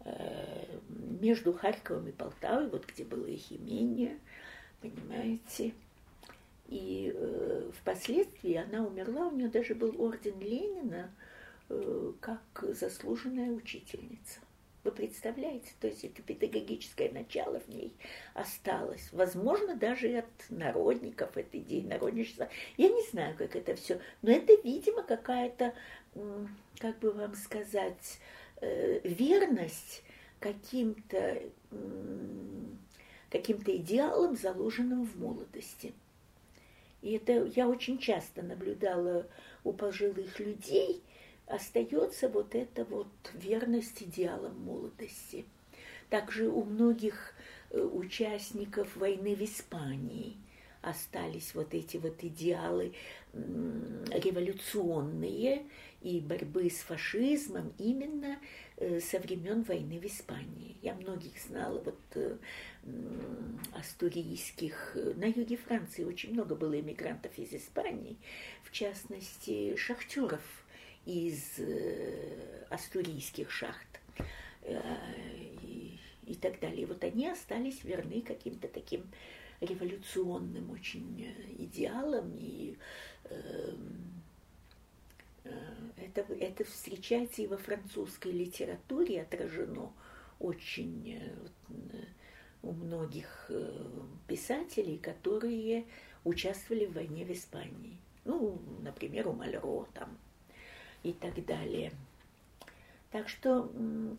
[0.00, 0.78] э,
[1.20, 4.18] между Харьковом и Полтавой, вот где было их имение,
[4.80, 5.72] понимаете.
[6.66, 11.12] И э, впоследствии она умерла, у нее даже был орден Ленина
[11.68, 14.40] э, как заслуженная учительница.
[14.84, 15.70] Вы представляете?
[15.80, 17.96] То есть это педагогическое начало в ней
[18.34, 19.08] осталось.
[19.12, 22.50] Возможно, даже и от народников, от идеи народничества.
[22.76, 23.98] Я не знаю, как это все.
[24.20, 25.72] Но это, видимо, какая-то,
[26.78, 28.20] как бы вам сказать,
[28.60, 30.02] э, верность
[30.38, 31.40] каким-то
[33.30, 35.92] каким-то идеалам, заложенным в молодости.
[37.02, 39.26] И это я очень часто наблюдала
[39.64, 41.02] у пожилых людей–
[41.46, 45.44] остается вот эта вот верность идеалам молодости.
[46.10, 47.34] Также у многих
[47.70, 50.36] э, участников войны в Испании
[50.82, 52.92] остались вот эти вот идеалы
[54.12, 55.64] революционные
[56.02, 58.38] и борьбы с фашизмом именно
[58.76, 60.76] э, со времен войны в Испании.
[60.82, 62.36] Я многих знала, вот э,
[63.72, 68.18] астурийских, на юге Франции очень много было иммигрантов из Испании,
[68.62, 70.42] в частности, шахтеров–
[71.06, 74.00] из э, астурийских шахт
[74.62, 74.80] э,
[75.62, 76.86] и, и так далее.
[76.86, 79.06] Вот они остались верны каким-то таким
[79.60, 82.76] революционным очень э, идеалам, и
[83.24, 84.22] эм,
[85.96, 89.92] это, это встречается и во французской литературе, отражено
[90.38, 91.20] очень
[92.62, 93.50] у многих
[94.26, 95.84] писателей, которые
[96.24, 97.98] участвовали в войне в Испании.
[98.24, 100.16] Ну, например, у Мальро там
[101.04, 101.92] и так далее.
[103.12, 103.70] Так что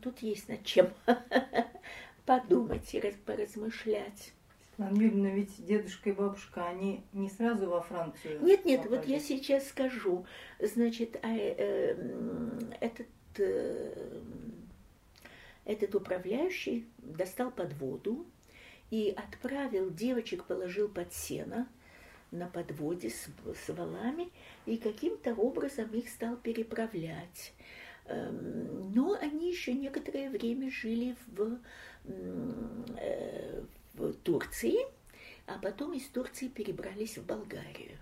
[0.01, 0.89] тут есть над чем
[2.25, 4.31] подумать и поразмышлять.
[4.77, 8.97] Юрьевна, ведь дедушка и бабушка, они не сразу во Францию Нет, нет, попали.
[8.97, 10.25] вот я сейчас скажу.
[10.59, 11.95] Значит, а, э,
[12.81, 13.07] этот,
[13.37, 14.21] э,
[15.63, 18.25] этот управляющий достал под воду
[18.91, 21.67] и отправил девочек, положил под сено
[22.35, 23.27] на подводе с,
[23.65, 24.31] с валами
[24.65, 27.53] и каким-то образом их стал переправлять.
[28.05, 31.57] Эм, но они еще некоторое время жили в,
[32.05, 33.63] э,
[33.95, 34.77] в Турции,
[35.47, 37.97] а потом из Турции перебрались в Болгарию.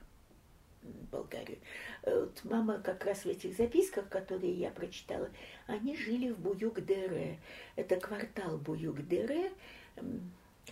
[1.12, 1.60] Болгарию.
[2.04, 5.30] Э, вот мама как раз в этих записках, которые я прочитала,
[5.68, 7.38] они жили в Буюк-Дере.
[7.76, 9.52] Это квартал Буюк-Дере.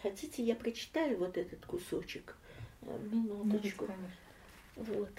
[0.02, 2.36] Хотите, я прочитаю вот этот кусочек?
[2.82, 3.88] Минуточку.
[4.76, 5.10] вот.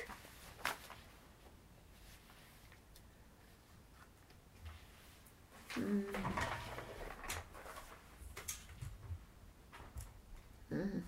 [10.72, 11.02] Mm.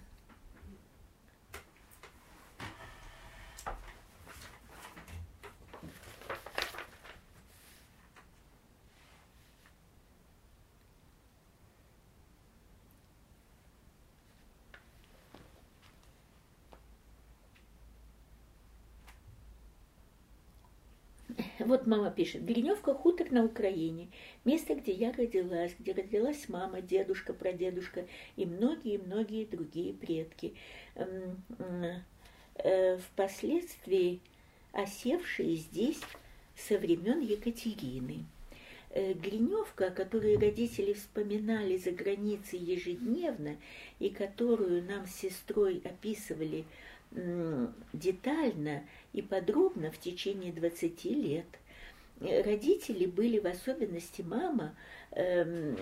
[21.65, 22.45] Вот мама пишет.
[22.45, 24.09] Гриневка хутор на Украине.
[24.45, 28.07] Место, где я родилась, где родилась мама, дедушка, прадедушка
[28.37, 30.55] и многие-многие другие предки.
[30.95, 31.43] Эм,
[32.57, 34.21] э, впоследствии
[34.73, 36.01] осевшие здесь
[36.55, 38.27] со времен Екатерины.
[38.91, 43.57] Э, Гриневка, которую родители вспоминали за границей ежедневно
[43.99, 46.67] и которую нам с сестрой описывали
[47.93, 51.47] детально и подробно в течение 20 лет.
[52.21, 54.75] Родители были, в особенности мама,
[55.11, 55.77] эм,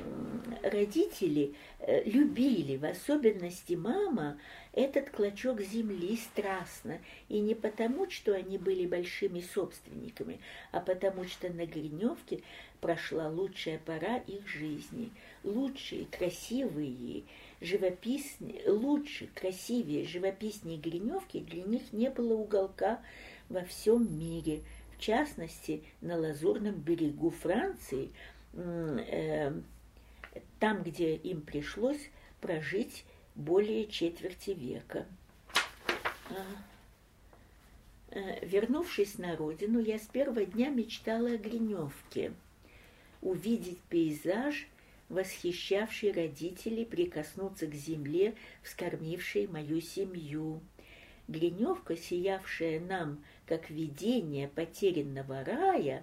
[0.62, 4.39] родители э, любили, в особенности мама,
[4.72, 6.99] этот клочок земли страстно.
[7.28, 10.41] И не потому, что они были большими собственниками,
[10.72, 12.41] а потому что на Гриневке
[12.80, 15.11] прошла лучшая пора их жизни.
[15.45, 17.24] Лучшие, красивые,
[17.63, 23.01] живописнее, лучше, красивее, живописнее Гриневки для них не было уголка
[23.49, 24.63] во всем мире,
[24.97, 28.11] в частности, на Лазурном берегу Франции,
[28.55, 29.53] э,
[30.59, 32.11] там, где им пришлось
[32.41, 33.05] прожить
[33.35, 35.07] более четверти века.
[36.31, 36.45] А,
[38.11, 42.33] э, вернувшись на родину, я с первого дня мечтала о Гриневке,
[43.21, 44.67] увидеть пейзаж–
[45.13, 50.61] восхищавший родителей прикоснуться к земле, вскормившей мою семью.
[51.29, 56.03] Гриневка, сиявшая нам, как видение потерянного рая,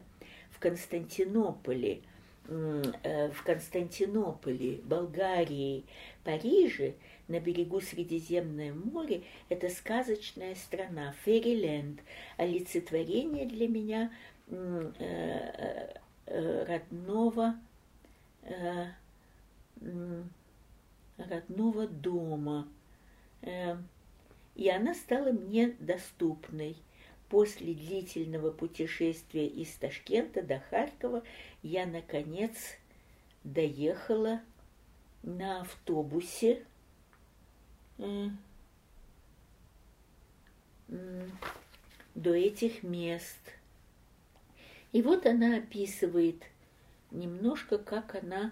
[0.51, 2.01] в Константинополе,
[2.47, 5.85] э, в Константинополе, Болгарии,
[6.23, 6.93] Париже,
[7.27, 11.99] на берегу Средиземное море, это сказочная страна, Фериленд,
[12.37, 14.11] олицетворение для меня
[14.47, 14.91] э,
[16.25, 17.55] э, родного
[21.17, 22.67] родного дома.
[23.41, 23.77] Э,
[24.55, 26.77] и она стала мне доступной.
[27.29, 31.23] После длительного путешествия из Ташкента до Харькова
[31.61, 32.57] я, наконец,
[33.43, 34.41] доехала
[35.21, 36.65] на автобусе
[37.99, 38.29] э,
[42.15, 43.37] до этих мест.
[44.91, 46.43] И вот она описывает
[47.11, 48.51] немножко, как она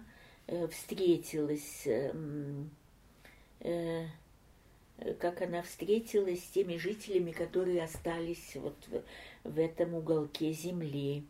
[0.49, 2.70] Э, встретилась, эм,
[3.60, 4.05] э,
[5.20, 8.78] как она встретилась с теми жителями, которые остались вот
[9.43, 11.26] в, этом уголке земли.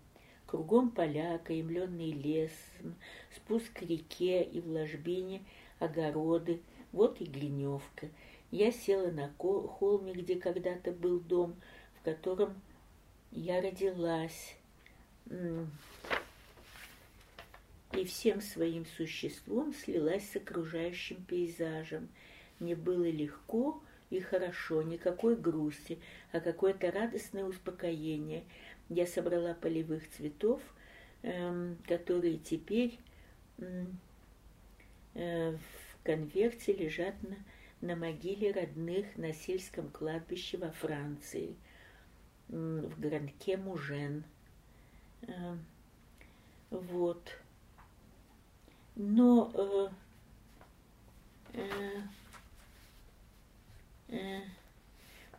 [0.45, 2.51] Кругом поля, окаймленный лес,
[3.35, 5.41] спуск к реке и в ложбине
[5.79, 6.61] огороды,
[6.91, 8.09] вот и Глиневка.
[8.51, 11.55] Я села на холме, где когда-то был дом,
[11.99, 12.53] в котором
[13.31, 14.55] я родилась
[17.93, 22.09] и всем своим существом слилась с окружающим пейзажем.
[22.59, 25.99] Мне было легко и хорошо, никакой грусти,
[26.31, 28.43] а какое-то радостное успокоение.
[28.89, 30.61] Я собрала полевых цветов,
[31.23, 32.99] эм, которые теперь
[33.57, 33.99] эм,
[35.13, 37.37] э, в конверте лежат на,
[37.81, 41.55] на могиле родных на сельском кладбище во Франции,
[42.47, 44.23] в городке Мужен.
[45.23, 45.57] Э,
[46.69, 47.37] вот
[48.97, 49.91] но
[51.53, 52.01] э, э,
[54.09, 54.41] э,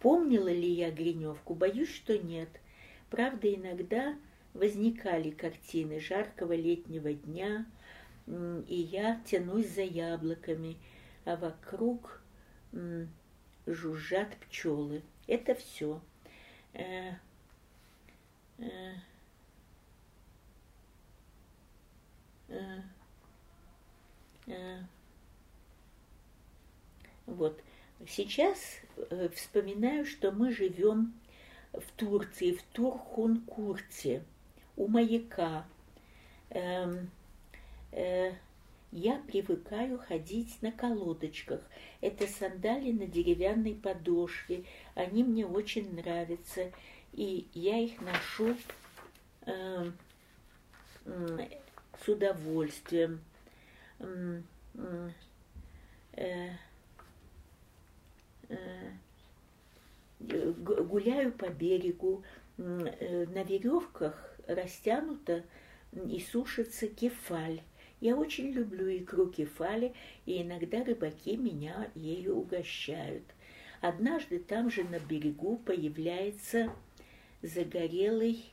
[0.01, 1.55] помнила ли я Гриневку?
[1.55, 2.49] Боюсь, что нет.
[3.11, 4.17] Правда, иногда
[4.55, 7.67] возникали картины жаркого летнего дня,
[8.27, 10.77] и я тянусь за яблоками,
[11.25, 12.23] а вокруг
[13.67, 15.03] жужжат пчелы.
[15.27, 16.01] Это все.
[16.75, 17.15] Э,
[18.59, 18.95] э,
[22.49, 22.83] э
[27.27, 27.61] вот.
[28.07, 28.59] Сейчас
[29.35, 31.13] вспоминаю, что мы живем
[31.73, 34.23] в Турции, в Турхункурте,
[34.77, 35.67] у маяка.
[36.51, 37.11] Эм,
[37.93, 38.33] э,
[38.91, 41.61] я привыкаю ходить на колодочках.
[42.01, 44.65] Это сандали на деревянной подошве.
[44.95, 46.73] Они мне очень нравятся.
[47.13, 48.57] И я их ношу
[49.47, 49.91] э,
[51.05, 51.49] э,
[52.03, 53.21] с удовольствием.
[54.01, 54.41] Э,
[56.19, 56.51] э,
[60.21, 62.23] гуляю по берегу,
[62.57, 65.45] э, на веревках растянута
[65.93, 67.61] и сушится кефаль.
[68.01, 69.93] Я очень люблю икру кефали,
[70.27, 73.25] и иногда рыбаки меня ею угощают.
[73.81, 76.73] Однажды там же на берегу появляется
[77.43, 78.45] загорелый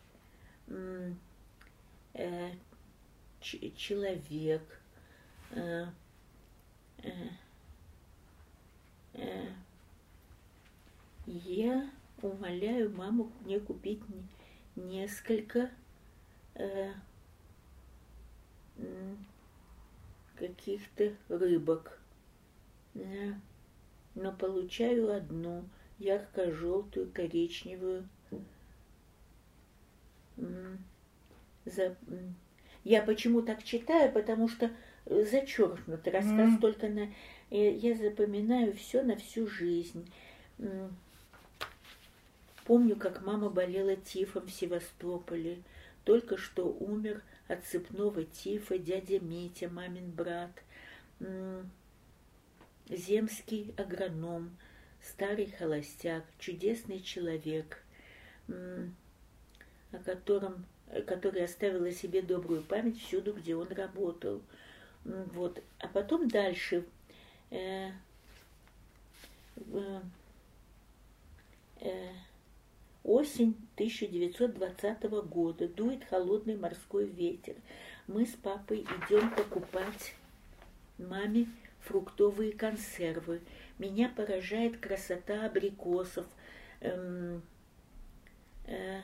[0.68, 2.52] э,
[3.76, 4.82] человек.
[11.26, 11.90] Я
[12.22, 14.02] умоляю маму мне купить
[14.76, 15.70] несколько
[16.56, 16.92] э,
[20.36, 22.00] каких-то рыбок.
[24.16, 25.66] Но получаю одну
[26.00, 28.08] ярко-желтую, коричневую.
[31.66, 31.98] За...
[32.84, 34.12] Я почему так читаю?
[34.12, 34.72] Потому что
[35.06, 36.60] зачеркнут рассказ mm.
[36.60, 37.14] только на...
[37.52, 40.12] Э, я запоминаю все на всю жизнь.
[42.66, 45.62] Помню, как мама болела тифом в Севастополе.
[46.04, 50.52] Только что умер от цепного тифа дядя Митя, мамин брат.
[52.90, 54.56] Земский агроном,
[55.02, 57.84] старый холостяк, чудесный человек,
[58.48, 60.66] о котором,
[61.08, 64.42] который оставил о себе добрую память всюду, где он работал.
[65.06, 65.62] Вот.
[65.80, 66.86] А потом дальше.
[67.52, 67.92] Э,
[69.56, 70.02] э,
[71.82, 72.10] э,
[73.04, 77.56] Осень 1920 года, дует холодный морской ветер.
[78.08, 80.16] Мы с папой идем покупать
[80.98, 81.46] маме
[81.82, 83.42] фруктовые консервы.
[83.78, 86.26] Меня поражает красота абрикосов
[86.82, 87.44] эм,
[88.66, 89.02] э,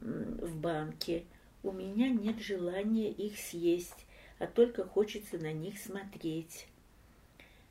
[0.00, 1.24] в банке.
[1.62, 4.06] У меня нет желания их съесть,
[4.38, 6.66] а только хочется на них смотреть.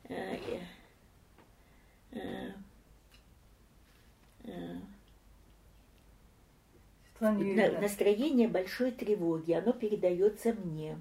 [0.08, 0.36] Э,
[2.12, 2.52] э,
[4.44, 4.78] э,
[7.20, 10.98] настроение большой тревоги, оно передается мне.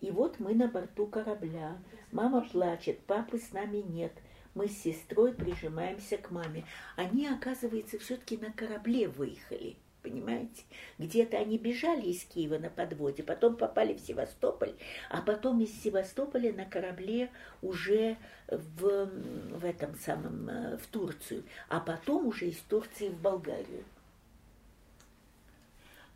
[0.00, 1.76] И вот мы на борту корабля.
[2.12, 4.12] Мама плачет, папы с нами нет.
[4.54, 6.64] Мы с сестрой прижимаемся к маме.
[6.96, 9.76] Они, оказывается, все-таки на корабле выехали.
[10.08, 10.64] Понимаете?
[10.98, 14.74] Где-то они бежали из Киева на подводе, потом попали в Севастополь,
[15.10, 17.30] а потом из Севастополя на корабле
[17.60, 18.16] уже
[18.48, 23.84] в, в этом самом, э, в Турцию, а потом уже из Турции в Болгарию.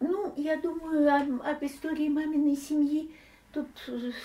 [0.01, 3.15] Ну, я думаю, об, об истории маминой семьи
[3.53, 3.69] тут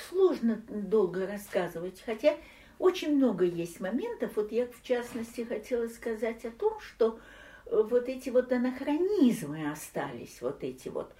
[0.07, 2.38] сложно долго рассказывать, хотя
[2.80, 4.38] очень много есть моментов.
[4.38, 7.36] Вот я, в частности, хотела сказать о том, что э,
[7.72, 11.13] вот эти вот анахронизмы остались, вот эти вот,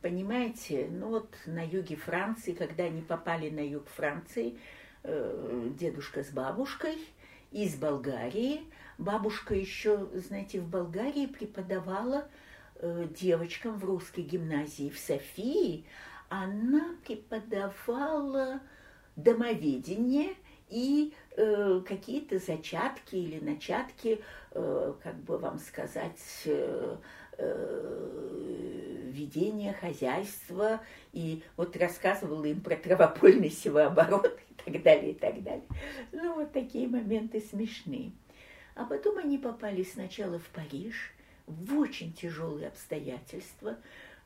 [0.00, 4.58] понимаете, ну вот на юге Франции, когда они попали на юг Франции,
[5.02, 6.98] э, дедушка с бабушкой
[7.50, 8.62] из Болгарии,
[8.98, 12.28] бабушка еще, знаете, в Болгарии преподавала
[12.86, 15.86] Э, девочкам в русской гимназии в Софии,
[16.28, 18.60] она преподавала
[19.16, 20.34] домоведение
[20.68, 24.20] и э, какие-то зачатки или начатки,
[24.52, 26.96] э, как бы вам сказать, э,
[27.38, 30.80] э, ведения хозяйства,
[31.12, 35.66] и вот рассказывала им про травопольный севооборот и так далее, и так далее.
[36.12, 38.12] Ну, вот такие моменты смешные.
[38.74, 41.12] А потом они попали сначала в Париж,
[41.46, 43.76] в очень тяжелые обстоятельства,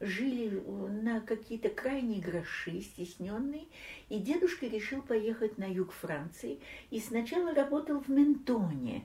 [0.00, 0.62] жили
[1.02, 3.66] на какие-то крайние гроши, стесненные,
[4.08, 9.04] и дедушка решил поехать на юг Франции и сначала работал в Ментоне,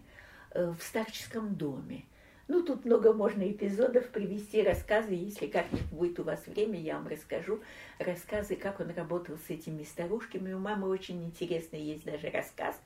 [0.51, 2.05] э, в старческом доме.
[2.49, 7.07] Ну, тут много можно эпизодов привести, рассказы, если как-нибудь будет у вас время, я вам
[7.07, 7.61] расскажу
[7.99, 10.51] рассказы, как он работал с этими старушками.
[10.51, 12.79] У мамы очень интересный есть даже рассказ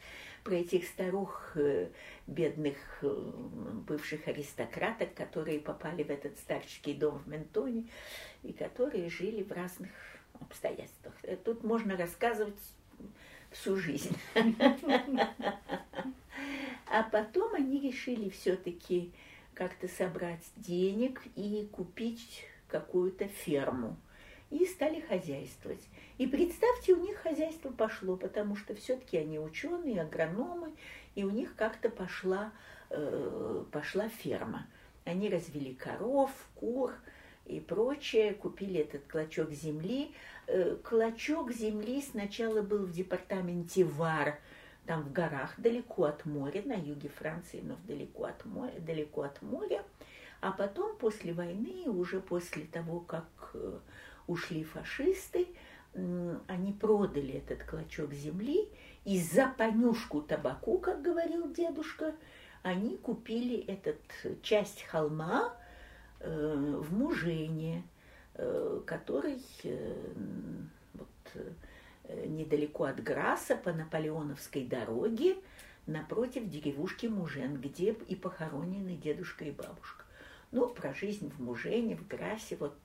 [0.44, 1.90] про этих старух, э,
[2.26, 3.08] бедных э,
[3.88, 7.88] бывших аристократок, которые попали в этот старческий дом в Ментоне
[8.44, 9.92] и которые жили в разных
[10.40, 11.14] обстоятельствах.
[11.24, 12.58] Э, тут можно рассказывать
[13.52, 14.16] всю жизнь.
[16.90, 19.12] А потом они решили все-таки
[19.54, 23.98] как-то собрать денег и купить какую-то ферму.
[24.50, 25.82] И стали хозяйствовать.
[26.18, 30.72] И представьте, у них хозяйство пошло, потому что все-таки они ученые, агрономы,
[31.16, 32.52] и у них как-то пошла,
[32.90, 34.68] э, пошла ферма.
[35.04, 36.94] Они развели коров, кур
[37.46, 40.14] и прочее, купили этот клочок земли.
[40.48, 44.40] Э, клочок земли сначала был в департаменте Вар,
[44.86, 49.42] там в горах, далеко от моря, на юге Франции, но далеко от моря, далеко от
[49.42, 49.84] моря.
[50.40, 53.80] А потом, после войны, уже после того, как э,
[54.28, 55.48] ушли фашисты,
[55.94, 58.70] они продали этот клочок земли,
[59.04, 62.14] и за понюшку табаку, как говорил дедушка,
[62.62, 64.00] они купили этот
[64.44, 65.56] часть холма
[66.20, 67.84] э, в Мужене,
[68.36, 69.42] э, который
[70.94, 71.08] вот,
[72.08, 75.36] Э, недалеко от Граса по Наполеоновской дороге
[75.88, 80.06] напротив деревушки Мужен, где и похоронены дедушка и бабушка.
[80.52, 82.78] Ну, про жизнь в Мужене, в Грасе, вот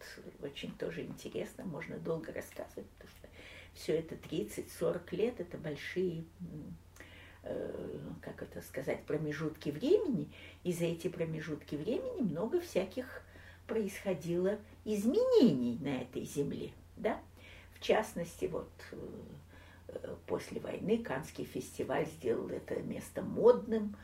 [0.42, 3.28] очень тоже интересно, можно долго рассказывать, потому что
[3.74, 6.24] все это 30-40 лет, это большие,
[7.44, 10.28] э, как это сказать, промежутки времени,
[10.64, 13.22] и за эти промежутки времени много всяких
[13.68, 17.20] происходило изменений на этой земле, да,
[17.74, 23.96] в частности, вот э, после войны Канский фестиваль сделал это место модным,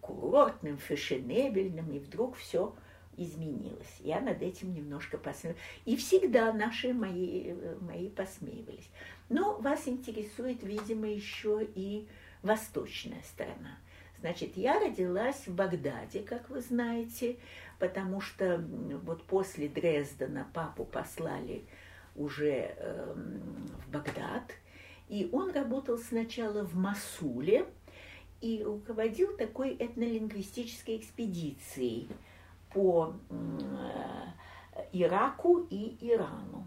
[0.00, 2.74] курортным, фешенебельным, и вдруг все
[3.16, 3.96] изменилось.
[4.00, 5.62] Я над этим немножко посмеивалась.
[5.84, 8.90] И всегда наши мои, мои посмеивались.
[9.28, 12.08] Но вас интересует, видимо, еще и
[12.42, 13.78] восточная сторона.
[14.20, 17.36] Значит, я родилась в Багдаде, как вы знаете,
[17.78, 18.62] потому что
[19.04, 21.64] вот после Дрездена папу послали
[22.14, 24.52] уже э, в Багдад,
[25.08, 27.66] и он работал сначала в Масуле
[28.40, 32.08] и руководил такой этнолингвистической экспедицией
[32.72, 36.66] по э, Ираку и Ирану.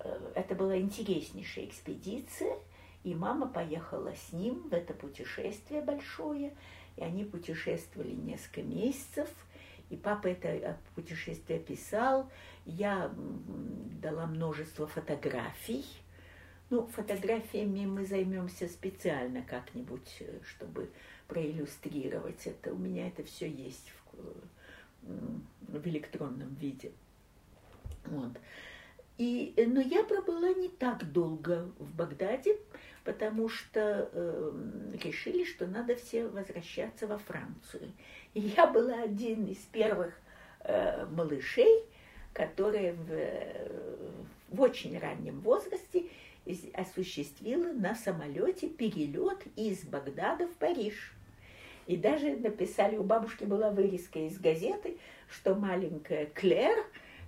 [0.00, 2.58] Э, это была интереснейшая экспедиция,
[3.04, 6.54] и мама поехала с ним в это путешествие большое,
[6.96, 9.28] и они путешествовали несколько месяцев–
[9.92, 12.30] и папа это э, путешествие писал.
[12.64, 13.12] Я
[14.00, 15.84] дала множество фотографий.
[16.72, 20.88] Ну, фотографиями мы займемся специально как-нибудь, э, чтобы
[21.28, 22.72] проиллюстрировать это.
[22.72, 23.92] У меня это все есть
[25.02, 26.92] в, в электронном виде.
[28.06, 28.32] Вот.
[29.18, 32.56] И, э, но я пробыла не так долго в Багдаде,
[33.04, 34.52] потому что э,
[35.04, 37.92] решили, что надо все возвращаться во Францию.
[38.32, 40.14] И я была один из первых
[40.60, 41.84] э, малышей,
[42.32, 46.06] которые в, в очень раннем возрасте
[46.74, 51.14] осуществила на самолете перелет из Багдада в Париж.
[51.86, 56.84] И даже написали, у бабушки была вырезка из газеты, что маленькая Клэр,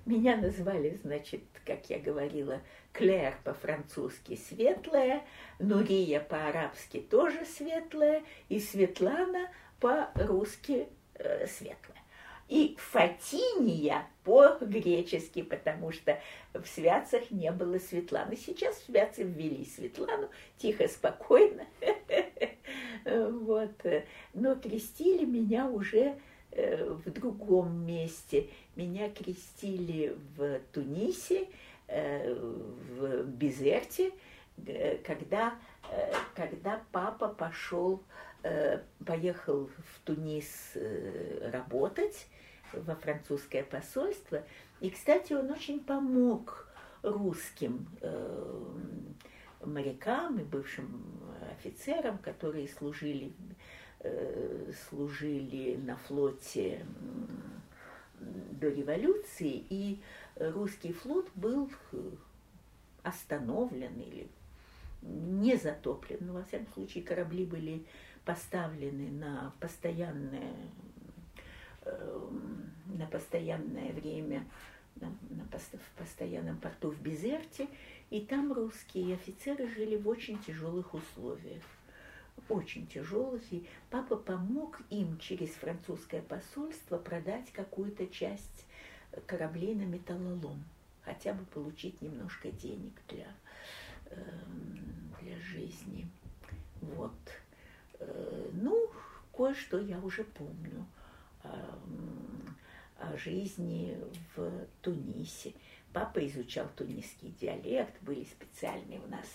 [0.06, 2.60] меня назвали, значит, как я говорила,
[2.92, 5.22] Клэр по-французски светлая,
[5.58, 9.50] Нурия по-арабски тоже светлая, и Светлана
[9.80, 12.03] по-русски э, светлая.
[12.48, 16.20] И Фатиния по-гречески, потому что
[16.52, 18.36] в Святцах не было Светланы.
[18.36, 20.28] Сейчас в Святцы ввели Светлану,
[20.58, 21.66] тихо, спокойно.
[23.04, 23.84] Вот.
[24.32, 26.16] Но крестили меня уже
[26.52, 28.48] э, в другом месте.
[28.76, 31.48] Меня крестили в Тунисе,
[31.86, 34.12] э, в Безерте,
[34.66, 35.54] э, когда,
[36.34, 38.02] когда папа пошел
[39.06, 42.26] поехал в Тунис э, работать
[42.72, 44.42] во французское посольство.
[44.80, 46.68] И, кстати, он очень помог
[47.02, 48.64] русским э,
[49.64, 51.04] морякам и бывшим
[51.58, 53.32] офицерам, которые служили,
[54.88, 56.84] служили на флоте
[58.20, 60.00] до революции, и
[60.36, 61.70] русский флот был
[63.02, 64.28] остановлен или
[65.02, 66.18] не затоплен.
[66.20, 67.84] Но, во всяком случае, корабли были
[68.24, 70.54] поставлены на постоянное,
[71.84, 74.44] эм, на постоянное время
[74.96, 77.68] на, на, в постоянном порту в Безерте,
[78.10, 81.62] и там русские офицеры жили в очень тяжелых условиях.
[82.48, 88.66] очень тяжелых, и папа помог им через французское посольство продать какую-то часть
[89.26, 90.62] кораблей на металлолом,
[91.02, 93.28] хотя бы получить немножко денег для,
[94.10, 96.08] эм, для жизни.
[96.80, 97.12] Вот.
[98.06, 98.90] Э, ну,
[99.36, 100.86] кое-что я уже помню
[102.98, 103.98] о жизни
[104.34, 104.50] в
[104.80, 105.52] Тунисе.
[105.92, 109.26] Папа изучал тунисский диалект, были специальные у нас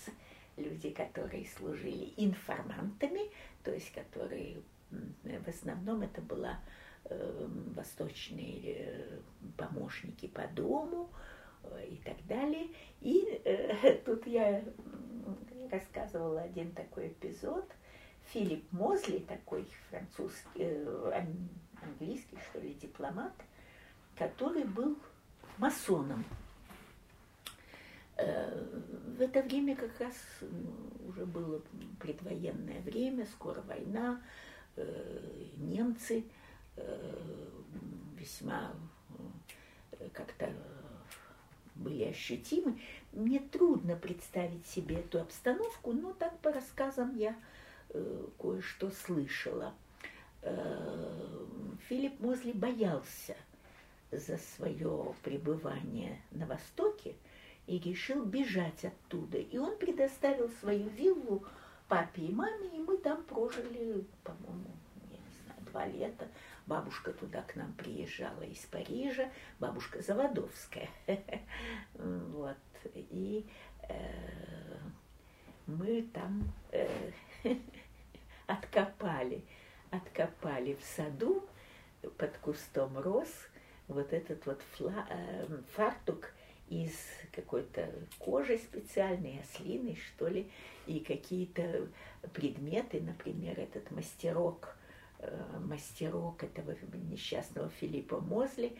[0.56, 3.30] люди, которые служили информантами,
[3.62, 4.56] то есть которые
[4.90, 6.58] в основном это была
[7.04, 9.18] э, восточные э,
[9.56, 11.10] помощники по дому
[11.62, 12.68] э, и так далее.
[13.00, 14.62] И э, тут я
[15.70, 17.64] рассказывала один такой эпизод.
[18.32, 21.24] Филипп Мозли, такой французский, э,
[21.82, 23.32] английский, что ли, дипломат,
[24.16, 24.96] который был
[25.58, 26.24] масоном.
[28.16, 28.64] Э,
[29.16, 30.14] в это время как раз
[31.08, 31.60] уже было
[31.98, 34.22] предвоенное время, скоро война,
[34.76, 36.24] э, немцы
[38.16, 38.72] весьма
[40.14, 40.50] как-то
[41.74, 42.80] были ощутимы.
[43.12, 47.36] Мне трудно представить себе эту обстановку, но так по рассказам я
[48.38, 49.74] кое-что слышала.
[51.88, 53.36] Филипп Мозли боялся
[54.10, 57.14] за свое пребывание на Востоке–
[57.70, 59.38] и решил бежать оттуда.
[59.38, 61.44] И он предоставил свою виллу
[61.86, 64.74] папе и маме, и мы там прожили, по-моему,
[65.08, 66.26] не знаю, два лета.
[66.66, 69.30] Бабушка туда к нам приезжала из Парижа,
[69.60, 70.88] бабушка Заводовская.
[71.94, 72.56] Вот.
[72.94, 73.46] И
[73.88, 74.78] э,
[75.66, 77.12] мы там э,
[78.50, 79.44] откопали,
[79.90, 81.44] откопали в саду
[82.16, 83.28] под кустом роз
[83.88, 86.32] вот этот вот фла, э, фартук
[86.68, 86.92] из
[87.32, 90.50] какой-то кожи специальной, ослиной, что ли,
[90.86, 91.88] и какие-то
[92.32, 94.76] предметы, например, этот мастерок,
[95.18, 96.76] э, мастерок этого
[97.10, 98.76] несчастного Филиппа Мозли,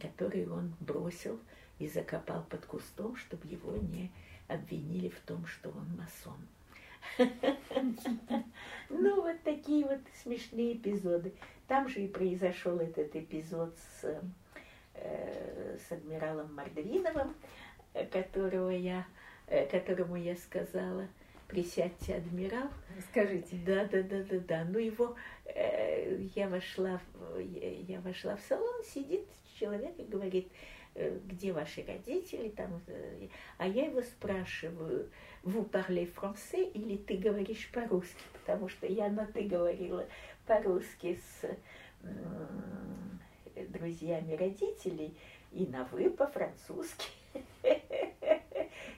[0.00, 1.38] который он бросил
[1.78, 4.10] и закопал под кустом, чтобы его не
[4.48, 6.36] обвинили в том, что он масон.
[8.90, 11.32] Ну, вот такие вот смешные эпизоды.
[11.66, 14.20] Там же и произошел этот эпизод с
[14.94, 17.34] Э, с адмиралом Мордвиновым,
[18.10, 19.06] которого я,
[19.46, 21.08] э, которому я сказала,
[21.48, 22.68] присядьте, адмирал.
[23.10, 23.56] Скажите.
[23.66, 24.64] Да, да, да, да, да.
[24.64, 27.00] Ну его, э, я вошла,
[27.38, 29.26] я вошла в салон, сидит
[29.58, 30.48] человек и говорит,
[30.94, 32.82] где ваши родители там,
[33.56, 35.08] а я его спрашиваю,
[35.42, 40.06] вы parlez français или ты говоришь по-русски, потому что я на ты говорила
[40.46, 41.48] по-русски с
[43.68, 45.16] друзьями родителей
[45.52, 47.10] и на «вы» по-французски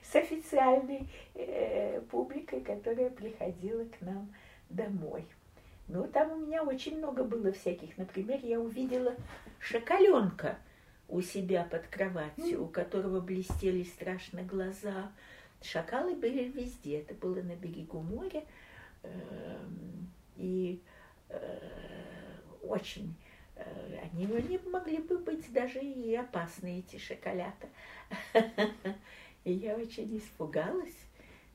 [0.03, 4.33] с официальной э, публикой, которая приходила к нам
[4.69, 5.25] домой.
[5.87, 7.97] Ну, там у меня очень много было всяких.
[7.97, 9.15] Например, я увидела
[9.59, 10.57] шоколенка
[11.07, 15.11] у себя под кроватью, у которого блестели страшно глаза.
[15.65, 16.99] Шакалы были везде.
[17.01, 18.43] Это было на берегу моря.
[19.03, 20.81] Эм, и
[21.29, 21.59] э,
[22.61, 23.15] очень
[23.55, 27.67] Э, они, они могли бы быть даже и опасны, эти шоколята.
[29.43, 30.95] И я очень испугалась.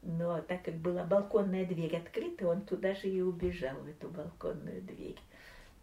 [0.02, 4.80] Но так как была балконная дверь открыта, он туда же и убежал, в эту балконную
[4.80, 5.18] дверь.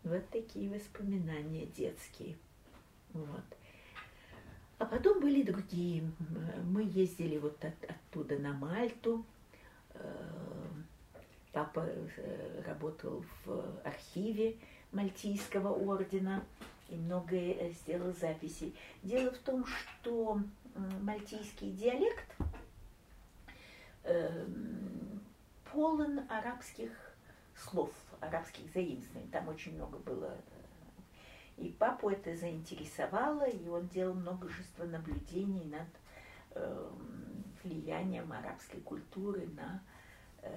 [0.03, 2.35] Вот такие воспоминания детские.
[3.13, 3.45] Вот.
[4.79, 6.03] А потом были другие.
[6.65, 9.25] Мы ездили вот от, оттуда на Мальту.
[9.93, 9.99] Э,
[11.51, 14.55] папа э, работал в архиве
[14.91, 16.43] Мальтийского ордена
[16.89, 18.75] и многое э, сделал записей.
[19.01, 20.39] Дело в том, что
[21.01, 22.35] мальтийский диалект
[25.71, 26.91] полон арабских
[27.55, 29.27] слов, арабских заимствований.
[29.31, 30.37] Там очень много было.
[31.57, 35.87] И папу это заинтересовало, и он делал множество наблюдений над
[36.51, 36.89] э,
[37.63, 39.81] влиянием арабской культуры на
[40.43, 40.49] э,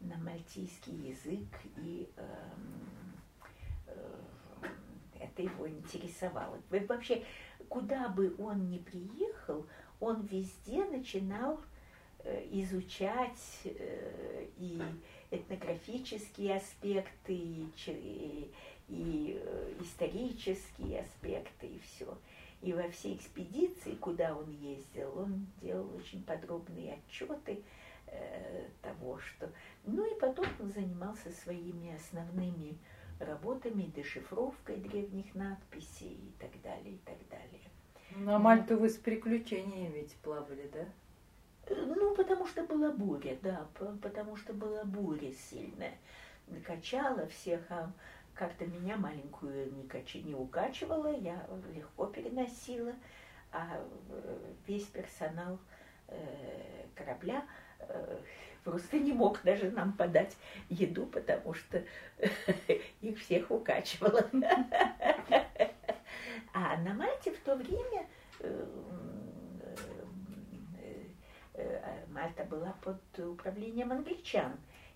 [0.00, 2.24] на мальтийский язык, и э,
[3.88, 4.68] э,
[5.20, 6.60] это его интересовало.
[6.70, 7.24] Вообще,
[7.68, 9.66] куда бы он ни приехал,
[10.00, 11.60] он везде начинал
[12.20, 14.80] э, изучать э, и
[15.30, 18.52] этнографические аспекты, и,
[18.88, 22.18] и, э, исторические аспекты, и все.
[22.60, 27.62] И во всей экспедиции, куда он ездил, он делал очень подробные отчеты
[28.10, 29.50] Э, того, что...
[29.84, 32.78] Ну и потом он занимался своими основными
[33.18, 38.26] работами, дешифровкой древних надписей и так далее, и так далее.
[38.26, 40.86] На Мальту вы с приключениями ведь плавали, да?
[41.74, 43.66] Ну, потому что была буря, да,
[44.00, 45.94] потому что была буря сильная.
[46.64, 47.92] Качала всех, а
[48.38, 50.14] как-то меня маленькую не, кач...
[50.14, 52.94] не укачивала, я легко переносила,
[53.50, 55.58] а э, весь персонал
[56.06, 57.44] э, корабля
[57.80, 58.18] э,
[58.62, 60.36] просто не мог даже нам подать
[60.68, 61.82] еду, потому что
[63.00, 64.24] их всех укачивало.
[66.54, 68.06] А на Мальте в то время
[72.08, 74.52] Мальта была под управлением англичан.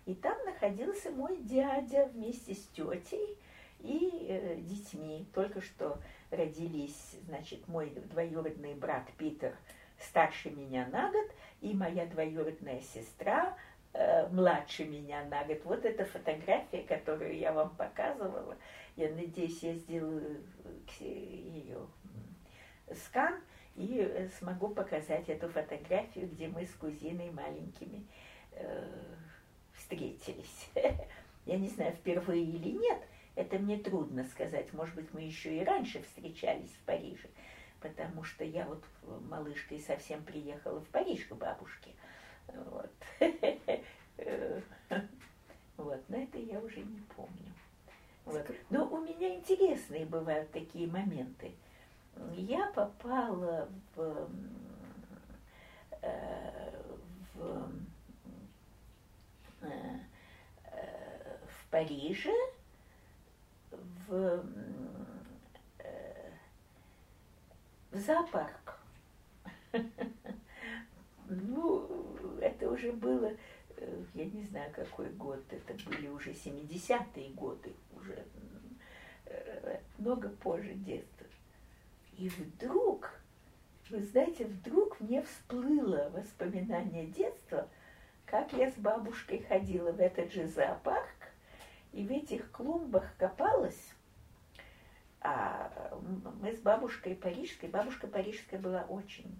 [0.07, 3.38] И там находился мой дядя вместе с тетей
[3.80, 5.26] и э, детьми.
[5.32, 5.98] Только что
[6.30, 9.57] родились, значит, мой двоюродный брат Питер
[9.98, 11.30] старше меня на год,
[11.61, 13.57] и моя двоюродная сестра
[13.92, 15.61] э, младше меня на год.
[15.64, 18.57] Вот эта фотография, которую я вам показывала.
[18.96, 20.42] Я надеюсь, я сделаю
[21.00, 21.86] э, ее
[22.92, 23.40] скан
[23.76, 28.07] и э, смогу показать эту фотографию, где мы с кузиной маленькими
[28.53, 28.86] э,
[29.93, 30.70] встретились.
[31.47, 33.03] Я не знаю, впервые или нет,
[33.34, 34.72] это мне трудно сказать.
[34.72, 37.28] Может быть, мы еще и раньше встречались в Париже,
[37.80, 38.84] потому что я вот
[39.28, 41.90] малышкой совсем приехала в Париж к бабушке.
[42.49, 42.90] Вот.
[45.78, 47.53] Вот, но это я уже не помню.
[48.26, 48.47] Вот.
[48.70, 51.51] Но у меня интересные бывают такие моменты.
[52.34, 54.28] Я попала в,
[56.03, 56.71] э,
[59.62, 62.34] в Париже,
[63.70, 64.44] в,
[65.78, 66.30] э,
[67.90, 68.78] в зоопарк.
[71.28, 73.32] Ну, это уже было,
[73.76, 78.24] э, я не знаю, какой год, это были уже 70-е годы, уже
[79.96, 81.26] много позже детства.
[82.18, 83.18] И вдруг,
[83.88, 87.66] вы знаете, вдруг мне всплыло воспоминание детства–
[88.32, 91.34] как я с бабушкой ходила в этот же зоопарк
[91.92, 93.92] и в этих клумбах копалась.
[95.20, 95.70] А
[96.40, 99.38] мы с бабушкой парижской, бабушка парижская была очень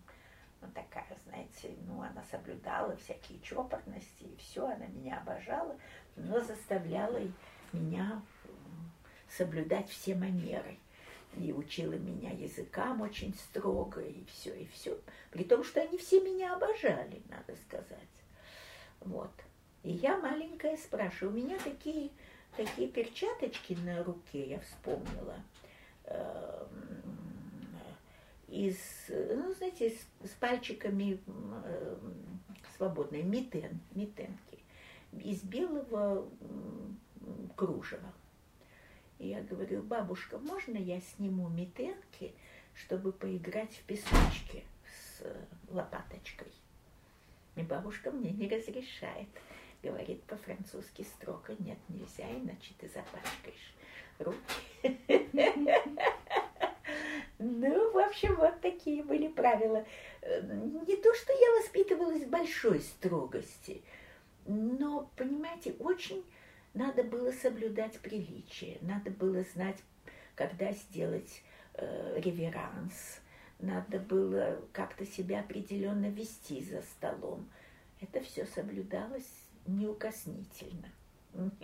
[0.61, 5.75] ну, такая, знаете, ну, она соблюдала всякие чопорности, и все, она меня обожала,
[6.15, 7.19] но заставляла
[7.73, 8.21] меня
[9.27, 10.77] соблюдать все манеры.
[11.39, 15.01] И учила меня языкам очень строго, и все, и все.
[15.31, 18.22] При том, что они все меня обожали, надо сказать.
[19.05, 19.31] Вот.
[19.83, 22.11] И я маленькая спрашиваю, у меня такие,
[22.57, 25.37] такие перчаточки на руке, я вспомнила,
[26.05, 27.03] эм,
[28.49, 28.77] из,
[29.09, 31.21] ну, знаете, с, с пальчиками
[31.65, 31.97] э,
[32.77, 34.59] свободной, митен, митенки,
[35.13, 36.29] из белого
[37.57, 38.13] кружева.
[39.19, 42.35] И я говорю, бабушка, можно я сниму митенки,
[42.75, 45.23] чтобы поиграть в песочке с
[45.69, 46.53] лопаточкой?
[47.57, 49.29] И бабушка мне не разрешает.
[49.83, 53.75] Говорит по-французски строго, нет, нельзя, иначе ты запачкаешь
[54.19, 54.39] руки.
[57.39, 59.85] Ну, в общем, вот такие были правила.
[60.23, 63.83] Не то, что я воспитывалась в большой строгости,
[64.47, 66.25] но, понимаете, очень
[66.75, 69.79] надо было соблюдать приличие, надо было знать,
[70.35, 71.43] когда сделать
[71.75, 73.21] э, реверанс,
[73.63, 77.49] надо было как-то себя определенно вести за столом.
[78.01, 79.31] Это все соблюдалось
[79.67, 80.89] неукоснительно.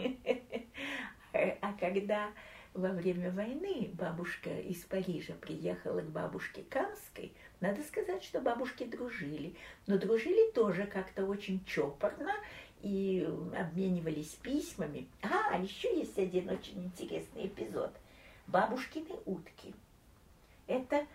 [1.60, 2.32] А когда
[2.72, 9.54] во время войны бабушка из Парижа приехала к бабушке Канской, надо сказать, что бабушки дружили.
[9.86, 12.32] Но дружили тоже как-то очень чопорно
[12.80, 15.06] и обменивались письмами.
[15.22, 17.92] А, еще есть один очень интересный эпизод.
[18.46, 19.74] Бабушкины утки.
[20.66, 21.06] Это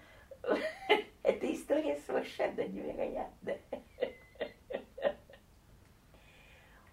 [1.24, 3.60] Эта история совершенно невероятная.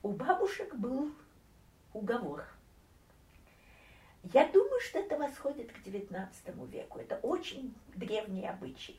[0.02, 1.12] У бабушек был
[1.92, 2.46] уговор.
[4.22, 6.28] Я думаю, что это восходит к XIX
[6.68, 6.98] веку.
[6.98, 8.98] Это очень древний обычай.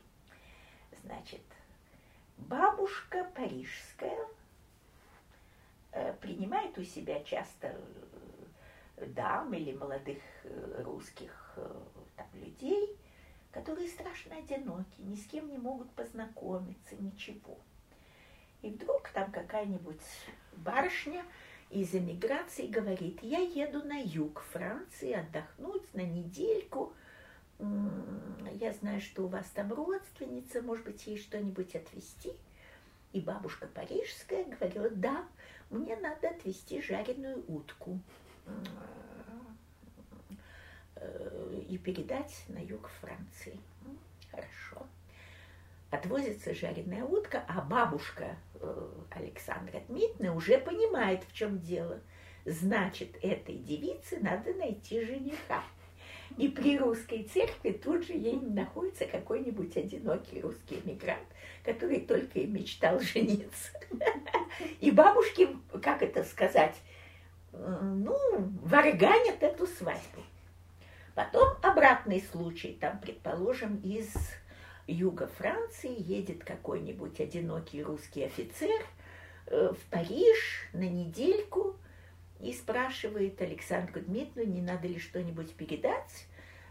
[1.02, 1.42] Значит,
[2.36, 4.26] бабушка парижская
[5.92, 7.74] э, принимает у себя часто
[8.96, 11.58] э, дам или молодых э, русских
[12.16, 12.96] там, людей–
[13.52, 17.58] которые страшно одиноки, ни с кем не могут познакомиться, ничего.
[18.62, 20.00] И вдруг там какая-нибудь
[20.56, 21.24] барышня
[21.70, 26.94] из эмиграции говорит, я еду на юг Франции отдохнуть на недельку,
[27.58, 32.32] я знаю, что у вас там родственница, может быть, ей что-нибудь отвезти.
[33.12, 35.24] И бабушка парижская говорила, да,
[35.70, 38.00] мне надо отвезти жареную утку
[41.02, 41.31] Э,
[41.72, 43.58] и передать на юг Франции.
[44.30, 44.86] Хорошо.
[45.90, 52.00] подвозится жареная утка, а бабушка э, Александра Дмитриевна уже понимает, в чем дело.
[52.44, 55.62] Значит, этой девице надо найти жениха.
[56.36, 61.28] И при русской церкви тут же ей находится какой-нибудь одинокий русский эмигрант,
[61.62, 63.72] который только и мечтал жениться.
[64.80, 65.48] И бабушки,
[65.82, 66.76] как это сказать,
[67.52, 68.16] ну,
[68.62, 70.22] варганят эту свадьбу.
[71.14, 74.14] Потом обратный случай, там, предположим, из
[74.86, 78.80] юга Франции едет какой-нибудь одинокий русский офицер
[79.46, 81.76] э, в Париж на недельку
[82.40, 86.26] и спрашивает Александру Дмитриевну, не надо ли что-нибудь передать.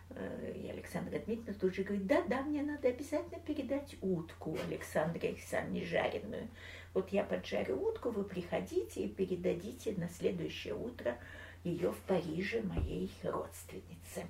[0.09, 5.29] Э, и Александра Дмитриевна тут же говорит, да, да, мне надо обязательно передать утку Александре
[5.29, 6.47] Александровне жареную.
[6.93, 11.17] Вот я поджарю утку, вы приходите и передадите на следующее утро
[11.63, 14.25] ее в Париже моей родственнице.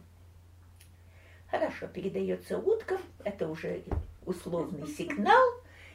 [1.50, 3.84] Хорошо, передается утка, это уже
[4.26, 5.50] условный сигнал,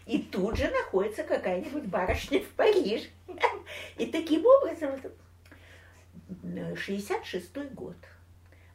[0.07, 3.09] и тут же находится какая-нибудь барышня в Париже.
[3.99, 5.01] И таким образом,
[6.77, 7.97] 66 год,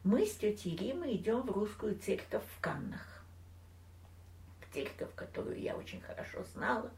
[0.04, 3.24] мы с тетей Римой идем в русскую церковь в Каннах.
[4.74, 6.90] Церковь, которую я очень хорошо знала,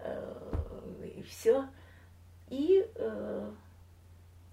[0.00, 1.68] э, и все.
[2.50, 3.50] И э,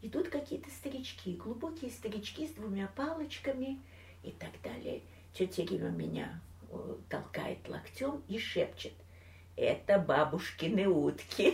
[0.01, 3.81] идут какие-то старички, глубокие старички с двумя палочками
[4.23, 5.01] и так далее.
[5.33, 8.93] Тетя Рима меня э, толкает локтем и шепчет.
[9.55, 11.47] Это бабушкины утки.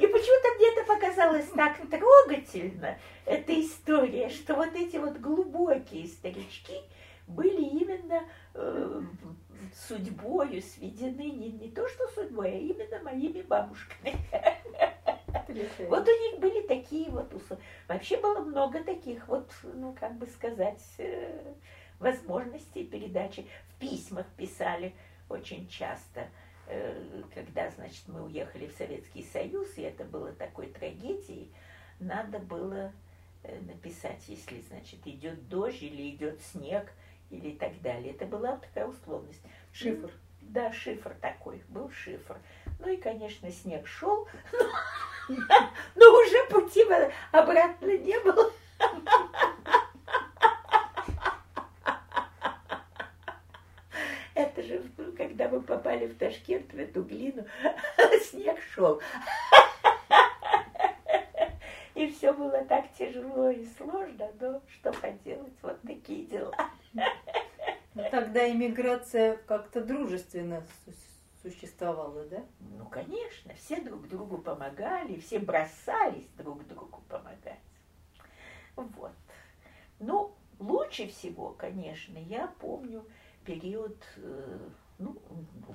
[0.00, 6.80] И почему-то мне это показалось так трогательно, эта история, что вот эти вот глубокие старички
[7.26, 8.22] были именно
[8.54, 9.02] э,
[9.74, 14.14] судьбою сведены, не, не то что судьбой, а именно моими бабушками.
[15.88, 17.32] Вот у них были такие вот
[17.88, 21.54] Вообще было много таких вот, ну, как бы сказать, э,
[21.98, 23.46] возможностей передачи.
[23.68, 24.94] В письмах писали
[25.28, 26.28] очень часто,
[26.66, 31.50] э, когда, значит, мы уехали в Советский Союз, и это было такой трагедией,
[32.00, 32.92] надо было
[33.42, 36.92] э, написать, если, значит, идет дождь или идет снег
[37.30, 38.12] или так далее.
[38.12, 39.42] Это была такая условность.
[39.72, 40.10] Шифр.
[40.40, 42.38] Да, шифр такой, был шифр.
[42.78, 44.58] Ну и, конечно, снег шел, но,
[45.94, 46.84] но уже пути
[47.32, 48.52] обратно не было.
[54.34, 54.82] Это же,
[55.16, 57.46] когда мы попали в Ташкент, в эту глину,
[58.24, 59.00] снег шел.
[61.94, 66.52] И все было так тяжело и сложно, но что поделать, вот такие дела.
[67.94, 70.64] Ну, тогда иммиграция как-то дружественно
[71.44, 72.42] существовало, да?
[72.60, 77.60] Ну, конечно, все друг другу помогали, все бросались друг другу помогать.
[78.76, 79.12] Вот.
[80.00, 83.04] Ну, лучше всего, конечно, я помню
[83.44, 84.68] период, э,
[84.98, 85.16] ну,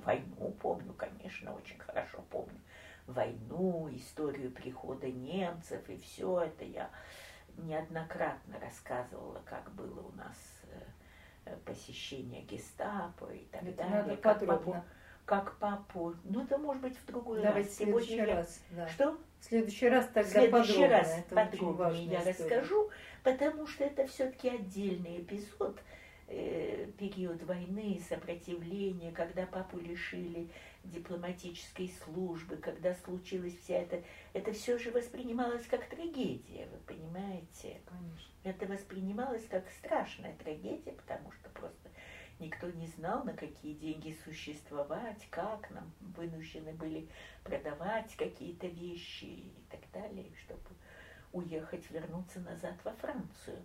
[0.04, 2.60] войну помню, конечно, очень хорошо помню.
[3.06, 6.90] Войну, историю прихода немцев, и все это я
[7.56, 10.36] неоднократно рассказывала, как было у нас
[11.44, 14.02] э, посещение гестапо и так это далее.
[14.02, 14.84] Надо как подробно как
[15.38, 16.14] папу.
[16.24, 17.72] Ну, это может быть в другой Давайте раз.
[17.72, 18.60] в следующий Сегодня раз.
[18.70, 18.88] Да.
[18.88, 19.18] Что?
[19.40, 20.88] В следующий раз тогда в следующий подробно.
[20.88, 22.30] раз это подробнее я история.
[22.30, 22.90] расскажу,
[23.22, 25.80] потому что это все-таки отдельный эпизод,
[26.28, 30.50] э, период войны, сопротивления, когда папу лишили
[30.84, 34.02] дипломатической службы, когда случилась вся эта...
[34.32, 37.80] Это все же воспринималось как трагедия, вы понимаете?
[37.86, 38.32] Конечно.
[38.44, 41.89] Это воспринималось как страшная трагедия, потому что просто
[42.40, 47.06] Никто не знал, на какие деньги существовать, как нам вынуждены были
[47.44, 50.70] продавать какие-то вещи и так далее, чтобы
[51.32, 53.62] уехать, вернуться назад во Францию.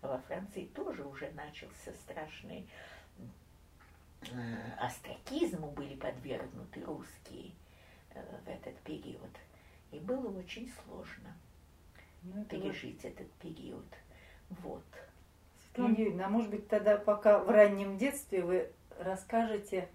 [0.00, 2.66] А во Франции тоже уже начался страшный
[4.22, 7.52] э, остракизму были подвергнуты русские
[8.14, 9.30] э, в этот период.
[9.92, 11.36] И было очень сложно
[12.22, 13.86] Ну, пережить этот период.
[14.48, 14.84] Вот.
[15.74, 18.70] Светлана Юрьевна, а может быть тогда пока в раннем детстве вы
[19.00, 19.88] расскажете,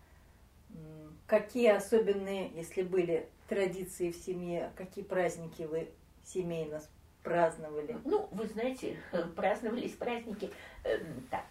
[1.25, 5.89] какие особенные, если были традиции в семье, какие праздники вы
[6.25, 6.81] семейно
[7.23, 7.97] праздновали?
[8.03, 8.97] Ну, вы знаете,
[9.37, 10.51] праздновались праздники
[10.83, 10.97] э,
[11.29, 11.45] так,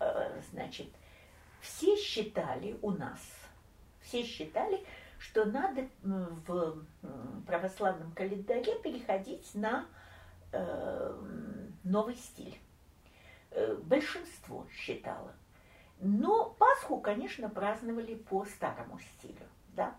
[0.00, 0.88] э, значит,
[1.60, 3.20] все считали у нас,
[4.00, 4.84] все считали,
[5.20, 6.82] что надо в
[7.46, 9.86] православном календаре переходить на
[10.50, 11.14] э,
[11.84, 12.58] новый стиль.
[13.52, 15.34] Э, большинство считало.
[16.00, 19.94] Но Пасху, конечно, праздновали по старому стилю, да.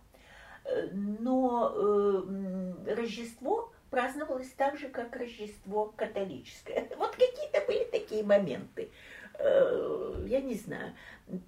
[0.64, 6.90] Э, Но э, Рождество праздновалось так же, как Рождество католическое.
[6.98, 8.90] Вот какие-то были такие моменты.
[9.36, 10.94] Э, я не знаю,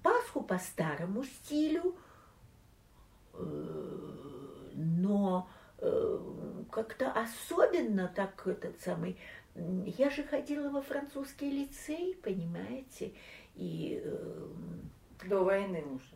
[0.02, 1.96] Пасху по старому стилю,
[4.72, 5.48] но
[6.70, 9.18] как-то особенно так этот самый...
[9.54, 13.12] Я же ходила во французский лицей, понимаете,
[13.54, 14.02] и...
[15.28, 16.14] До войны уже?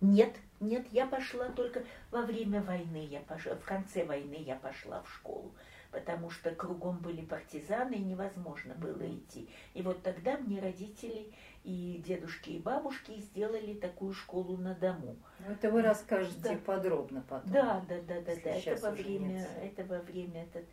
[0.00, 5.02] Нет, нет, я пошла только во время войны, я пошла, в конце войны я пошла
[5.02, 5.52] в школу,
[5.90, 9.48] потому что кругом были партизаны, и невозможно было идти.
[9.74, 11.32] И вот тогда мне родители
[11.64, 15.16] и дедушки, и бабушки сделали такую школу на дому.
[15.48, 16.58] Это вы расскажете да.
[16.64, 17.52] подробно потом.
[17.52, 18.50] Да, да, да, да, да.
[18.50, 20.64] Это во время, это во время, это,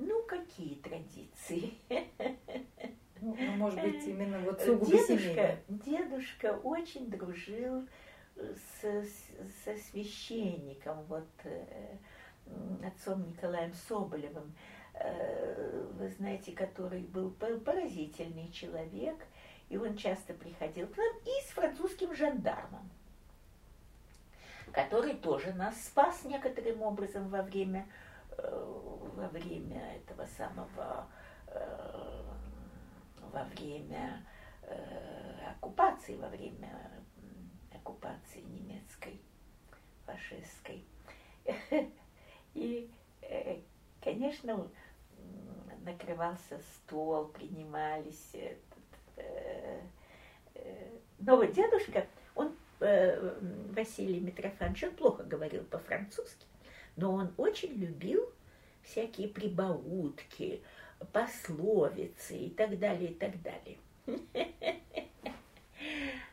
[0.00, 1.74] ну, какие традиции?
[3.22, 7.86] Ну, ну может быть, именно вот сугубо дедушка, дедушка очень дружил
[8.80, 9.04] со,
[9.64, 11.96] со священником, вот э,
[12.82, 14.54] отцом Николаем Соболевым,
[14.94, 19.16] э, вы знаете, который был поразительный человек,
[19.68, 22.88] и он часто приходил к нам, и с французским жандармом,
[24.72, 28.09] который тоже нас спас некоторым образом во время, э,
[28.42, 31.06] во время этого самого,
[33.32, 34.24] во время
[35.50, 36.90] оккупации, во время
[37.72, 39.20] оккупации немецкой,
[40.06, 40.84] фашистской.
[42.54, 42.90] И,
[43.22, 43.60] э,
[44.02, 44.68] конечно,
[45.82, 48.34] накрывался стол, принимались.
[48.34, 49.80] Э,
[50.54, 56.46] э, но вот дедушка, он, Василий Митрофанович, он плохо говорил по-французски,
[57.00, 58.28] но он очень любил
[58.82, 60.62] всякие прибаутки,
[61.12, 63.78] пословицы и так далее, и так далее.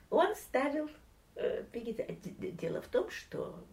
[0.09, 0.89] Он ставил
[1.38, 3.63] Э, дело в том, что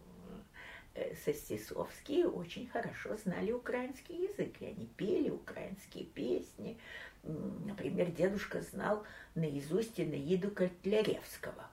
[0.93, 6.77] э, Состисовские очень хорошо знали украинский язык, и они пели украинские песни.
[7.23, 11.67] Например, дедушка знал наизусть Инаиду Котляревского.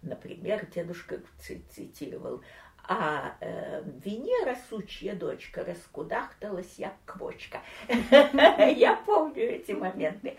[0.00, 2.42] Например, дедушка цитировал
[2.85, 7.61] а э, Венера, сучья дочка, раскудахталась, як квочка.
[7.87, 10.37] Я помню эти моменты.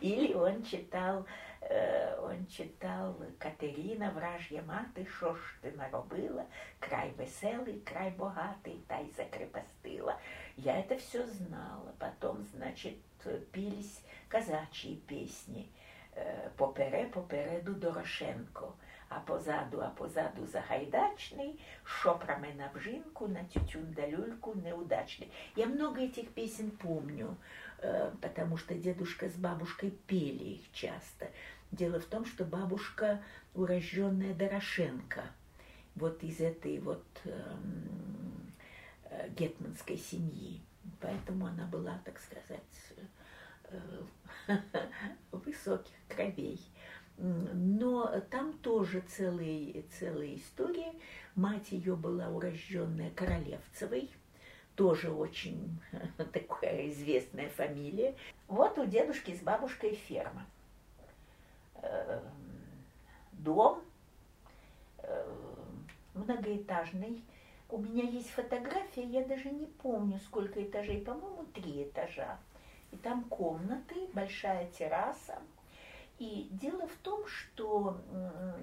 [0.00, 1.26] Или он читал
[1.60, 6.44] Э, он читал Катерина, враж'я мати, що ж ти наробила,
[6.78, 10.18] край веселий, край богатий, та й закрепостила.
[10.56, 11.92] Я это все знала.
[11.98, 12.94] Потом, значит,
[13.50, 15.68] пились казачьи песни.
[16.16, 18.72] Э, попере, попереду Дорошенко,
[19.15, 25.29] А позаду, а позаду Загайдачний, що промена в жінку, на тютюн да люльку неудачный.
[25.55, 27.35] Я много этих песен помню,
[27.79, 31.27] э, потому что дедушка с бабушкой пели их часто.
[31.71, 33.19] Дело в том, что бабушка
[33.53, 35.23] урожденная Дорошенко,
[35.95, 38.51] вот из этой вот эм,
[39.09, 40.61] э, гетманской семьи.
[40.99, 42.61] Поэтому она была, так сказать,
[43.69, 44.01] э,
[45.31, 46.59] высоких кровей.
[47.17, 50.93] Но там тоже целые, целые истории.
[51.35, 54.09] Мать ее была урожденная Королевцевой,
[54.75, 55.79] тоже очень
[56.33, 58.15] такая известная фамилия.
[58.47, 60.45] Вот у дедушки с бабушкой ферма.
[61.81, 62.19] Э,
[63.33, 63.81] дом
[64.99, 65.33] э,
[66.13, 67.23] многоэтажный.
[67.69, 72.37] У меня есть фотография, я даже не помню, сколько этажей, по-моему, три этажа.
[72.91, 75.41] И там комнаты, большая терраса.
[76.19, 78.01] И дело в том, что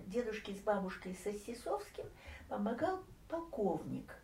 [0.07, 2.07] дедушке с бабушкой Сосисовским
[2.49, 4.15] помогал полковник,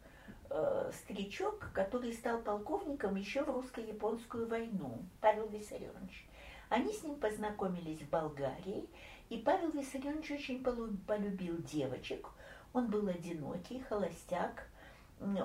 [0.50, 6.28] э, старичок, который стал полковником еще в русско-японскую войну, Павел Виссарионович.
[6.68, 8.88] Они с ним познакомились в Болгарии,
[9.28, 10.64] и Павел Виссарионович очень
[11.06, 12.28] полюбил девочек.
[12.72, 14.68] Он был одинокий, холостяк.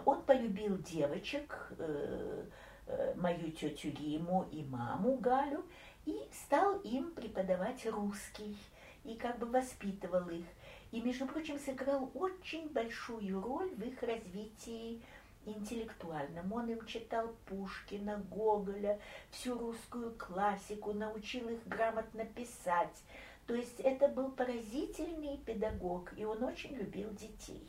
[0.05, 2.45] Он полюбил девочек, э,
[2.87, 5.63] э, мою тетю Риму и маму Галю,
[6.05, 8.57] и стал им преподавать русский,
[9.03, 10.45] и как бы воспитывал их.
[10.91, 15.01] И, между прочим, сыграл очень большую роль в их развитии
[15.45, 16.51] интеллектуальным.
[16.51, 18.99] Он им читал Пушкина, Гоголя,
[19.31, 23.03] всю русскую классику, научил их грамотно писать.
[23.47, 27.67] То есть это был поразительный педагог, и он очень любил детей.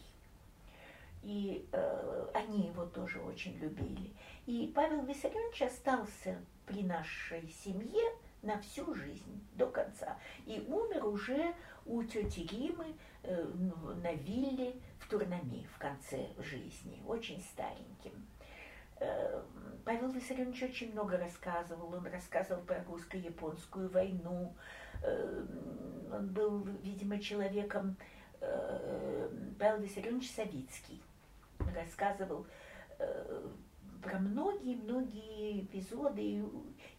[1.22, 4.10] И э, они его тоже очень любили.
[4.46, 6.36] И Павел Виссарионович остался
[6.66, 8.02] при нашей семье
[8.42, 10.18] на всю жизнь, до конца.
[10.46, 11.54] И умер уже
[11.86, 13.44] у тети Римы э,
[14.02, 18.26] на вилле в Турнами в конце жизни, очень стареньким.
[18.98, 19.42] Э,
[19.84, 21.94] Павел Виссарионович очень много рассказывал.
[21.94, 24.54] Он рассказывал про русско-японскую войну.
[25.02, 25.46] Э,
[26.12, 27.96] он был, видимо, человеком
[29.60, 31.00] Павел Виссарионович Савицкий.
[31.76, 32.44] Рассказывал
[34.02, 36.44] про многие-многие эпизоды.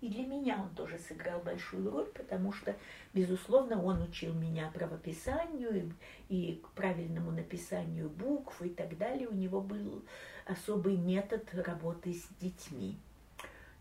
[0.01, 2.75] И для меня он тоже сыграл большую роль, потому что,
[3.13, 5.93] безусловно, он учил меня правописанию
[6.29, 9.27] и, и к правильному написанию букв и так далее.
[9.27, 10.03] У него был
[10.45, 12.97] особый метод работы с детьми.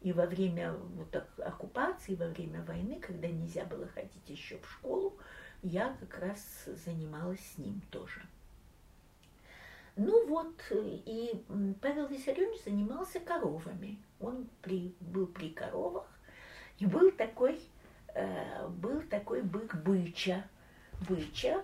[0.00, 5.16] И во время вот, оккупации, во время войны, когда нельзя было ходить еще в школу,
[5.62, 8.20] я как раз занималась с ним тоже.
[9.96, 11.44] Ну вот, и
[11.82, 14.02] Павел Виссарионович занимался коровами.
[14.20, 16.06] Он при, был при коровах,
[16.78, 17.60] и был такой,
[18.14, 20.44] э, был такой бык Быча,
[21.06, 21.62] Быча,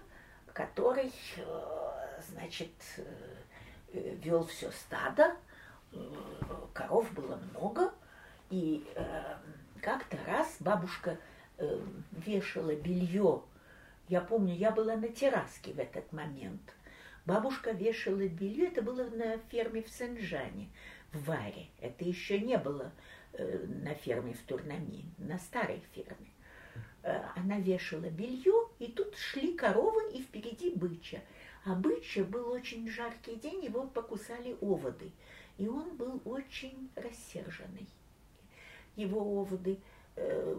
[0.53, 5.35] который, э, значит, э, вел все стадо,
[6.75, 7.95] коров было много,
[8.51, 8.87] и
[9.81, 11.17] как-то раз бабушка
[12.13, 13.43] вешала белье.
[14.09, 16.61] Я помню, я была на терраске в этот момент–
[17.29, 20.71] Бабушка вешала белье, это было на ферме в Сен-Жане,
[21.13, 21.67] в Варе.
[21.79, 22.91] Это еще не было
[23.35, 26.31] э, на ферме в Турнами, на старой ферме.
[27.03, 31.21] Э, она вешала белье, и тут шли коровы, и впереди быча.
[31.67, 35.13] А быча был очень жаркий день, его покусали оводы.
[35.59, 37.91] И он был очень рассерженный.
[38.97, 39.81] Его оводы
[40.17, 40.57] э,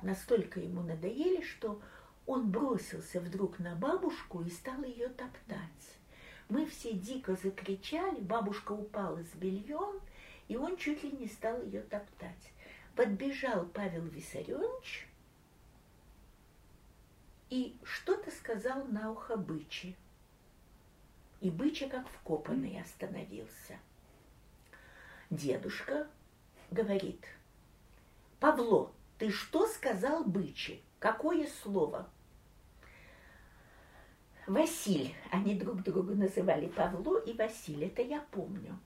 [0.00, 1.78] настолько ему надоели, что
[2.24, 5.95] он бросился вдруг на бабушку и стал ее топтать.
[6.48, 10.00] Мы все дико закричали, бабушка упала с бельем,
[10.48, 12.52] и он чуть ли не стал ее топтать.
[12.94, 15.08] Подбежал Павел Виссарионович
[17.50, 19.96] и что-то сказал на ухо бычи.
[21.40, 23.78] И быча как вкопанный остановился.
[25.30, 26.08] Дедушка
[26.70, 27.24] говорит,
[28.40, 30.80] Павло, ты что сказал бычи?
[30.98, 32.08] Какое слово?
[34.46, 38.78] Василь, они друг друга называли Павло и Василь, это я помню.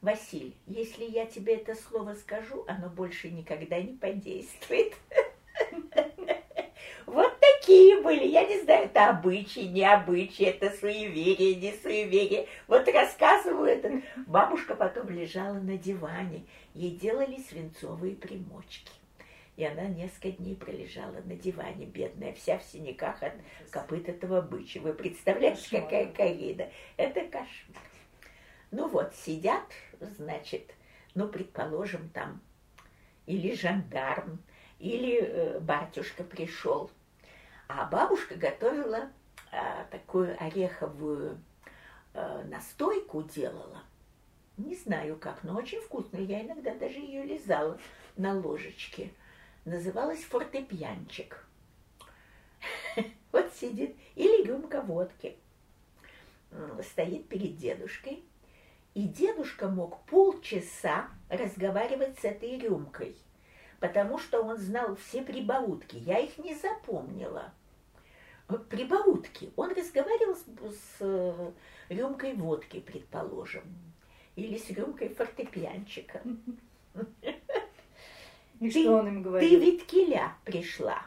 [0.00, 4.94] Василь, если я тебе это слово скажу, оно больше никогда не подействует.
[7.06, 8.26] Вот такие были.
[8.26, 12.48] Я не знаю, это обычаи, не обычаи, это суеверие, не суеверие.
[12.66, 14.02] Вот рассказываю это.
[14.26, 16.44] Бабушка потом лежала на диване.
[16.74, 18.90] Ей делали свинцовые примочки.
[19.56, 23.32] И она несколько дней пролежала на диване, бедная, вся в синяках от
[23.70, 24.82] копыт этого бычья.
[24.82, 25.82] Вы представляете, кошмар.
[25.82, 26.70] какая коррида?
[26.98, 27.82] Это кошмар.
[28.70, 29.64] Ну вот, сидят,
[30.00, 30.74] значит,
[31.14, 32.42] ну, предположим, там
[33.24, 34.42] или жандарм,
[34.78, 36.90] или э, батюшка пришел.
[37.66, 39.10] А бабушка готовила
[39.52, 41.42] э, такую ореховую
[42.12, 43.82] э, настойку делала.
[44.58, 46.26] Не знаю как, но очень вкусную.
[46.26, 47.78] Я иногда даже ее лизала
[48.16, 49.10] на ложечке
[49.66, 51.44] называлась фортепьянчик.
[53.32, 55.36] Вот сидит, или рюмка водки.
[56.82, 58.24] Стоит перед дедушкой,
[58.94, 63.14] и дедушка мог полчаса разговаривать с этой рюмкой,
[63.78, 65.96] потому что он знал все прибаутки.
[65.96, 67.52] Я их не запомнила.
[68.70, 69.52] Прибаутки.
[69.56, 71.52] Он разговаривал с, с э,
[71.90, 73.64] рюмкой водки, предположим,
[74.36, 76.22] или с рюмкой фортепьянчика.
[78.60, 79.48] И ты, что он им говорит?
[79.48, 81.02] Ты ведь киля пришла.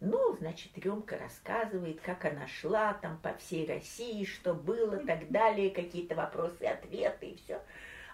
[0.00, 5.70] Ну, значит, Рюмка рассказывает, как она шла там по всей России, что было, так далее,
[5.70, 7.60] какие-то вопросы, ответы и все.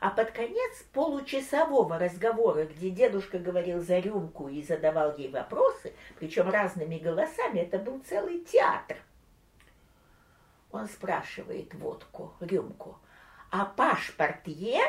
[0.01, 6.49] А под конец получасового разговора, где дедушка говорил за рюмку и задавал ей вопросы, причем
[6.49, 8.97] разными голосами, это был целый театр.
[10.71, 12.99] Он спрашивает водку, рюмку,
[13.51, 14.81] а пашпорт е?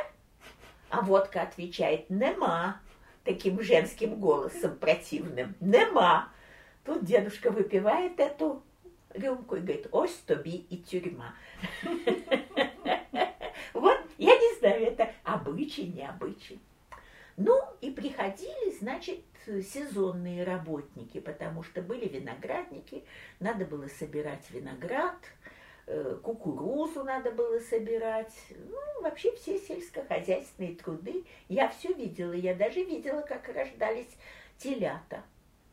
[0.90, 2.80] А водка отвечает, нема
[3.24, 5.56] таким женским голосом противным.
[5.60, 6.30] Нема.
[6.84, 8.64] Тут дедушка выпивает эту
[9.14, 11.36] рюмку и говорит, ось тоби и тюрьма.
[13.74, 16.08] Вот, я не знаю, это обычай, не.
[17.38, 23.04] Ну, и приходили, значит, сезонные работники, потому что были виноградники,
[23.40, 25.18] надо было собирать виноград–
[26.24, 31.26] кукурузу надо было собирать, ну, вообще все сельскохозяйственные труды.
[31.50, 34.16] Я все видела, я даже видела, как рождались
[34.58, 35.24] телята.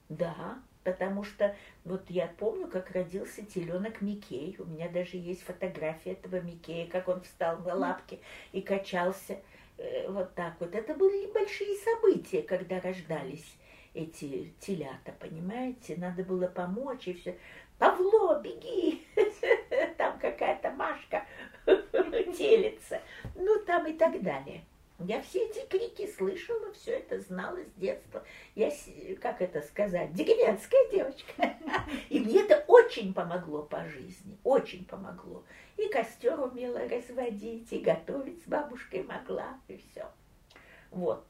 [0.08, 1.54] Да, потому что
[1.84, 4.56] вот я помню, как родился теленок Микей.
[4.58, 8.20] У меня даже есть фотография этого Микея, как он встал на лапки
[8.52, 9.38] и качался
[9.76, 10.74] э, вот так вот.
[10.74, 13.56] Это были большие события, когда рождались
[13.94, 15.96] эти телята, понимаете?
[15.96, 17.36] Надо было помочь и все.
[17.78, 19.06] Павло, беги!
[20.48, 21.26] Какая-то Машка
[22.36, 23.00] телится.
[23.34, 24.64] Ну, там и так далее.
[24.98, 28.24] Я все эти крики слышала, все это знала с детства.
[28.56, 28.72] Я,
[29.20, 31.56] как это сказать, деревенская девочка.
[32.08, 35.44] И мне это очень помогло по жизни, очень помогло.
[35.76, 40.10] И костер умела разводить, и готовить с бабушкой могла, и все.
[40.90, 41.26] Вот.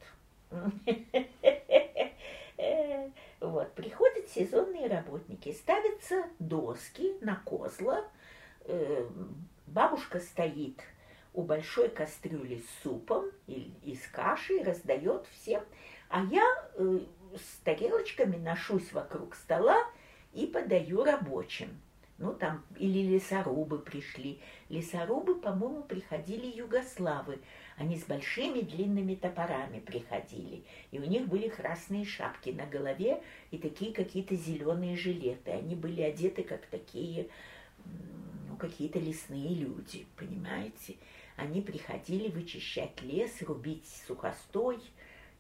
[3.41, 8.05] Вот, приходят сезонные работники, ставятся доски на козла, э,
[9.67, 10.83] бабушка стоит
[11.35, 15.63] у большой кастрюли с супом и, с кашей, раздает всем,
[16.09, 17.01] а я э,
[17.37, 19.77] с тарелочками ношусь вокруг стола
[20.33, 21.81] и подаю рабочим.
[22.19, 24.41] Ну, там или лесорубы пришли.
[24.69, 27.39] Лесорубы, по-моему, приходили югославы.
[27.77, 30.65] Они с большими длинными топорами приходили.
[30.91, 33.23] И у них были красные шапки на голове
[33.53, 35.53] и такие какие-то зеленые жилеты.
[35.53, 37.29] Они были одеты как такие,
[38.59, 40.97] какие-то лесные люди, понимаете?
[41.37, 44.81] Они приходили вычищать лес, рубить сухостой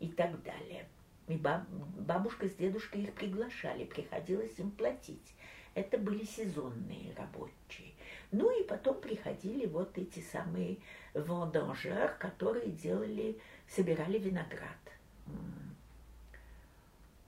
[0.00, 0.88] и так далее.
[1.26, 5.34] И бабушка с дедушкой их приглашали, приходилось им платить.
[5.74, 7.92] Это были сезонные рабочие.
[8.32, 10.78] Ну и потом приходили вот эти самые
[11.14, 13.38] вендангер, которые делали,
[13.68, 14.78] собирали виноград.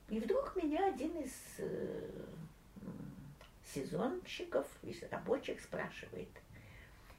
[0.08, 2.10] И вдруг меня один из э,
[3.74, 4.66] сезонщиков,
[5.10, 6.28] рабочих спрашивает,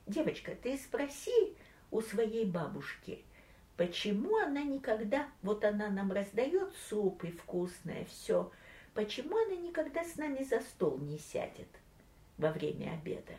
[0.07, 1.55] девочка, ты спроси
[1.91, 3.23] у своей бабушки,
[3.81, 8.51] Почему она никогда, вот она нам раздает суп и вкусное все,
[8.93, 11.67] почему она никогда с нами за стол не сядет
[12.37, 13.33] во время обеда?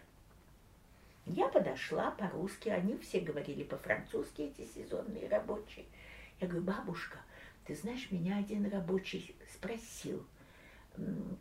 [1.26, 5.84] Я подошла по-русски, они все говорили по-французски, эти сезонные рабочие.
[6.40, 7.18] Я говорю, бабушка,
[7.64, 10.26] ты знаешь, меня один рабочий спросил,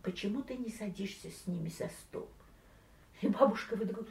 [0.04, 2.30] почему ты не садишься с ними за стол?
[3.22, 4.08] И бабушка вдруг,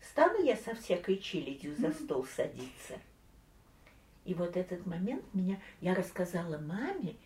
[0.00, 2.98] стану я со всякой челядью за стол садиться?
[4.24, 7.16] И вот этот момент меня, я рассказала маме,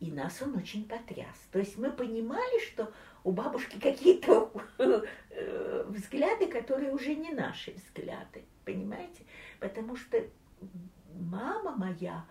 [0.00, 1.36] и нас он очень потряс.
[1.52, 2.92] То есть мы понимали, что
[3.24, 9.24] у бабушки какие-то э, взгляды, которые уже не наши взгляды, понимаете?
[9.60, 10.24] Потому что
[11.14, 12.24] мама моя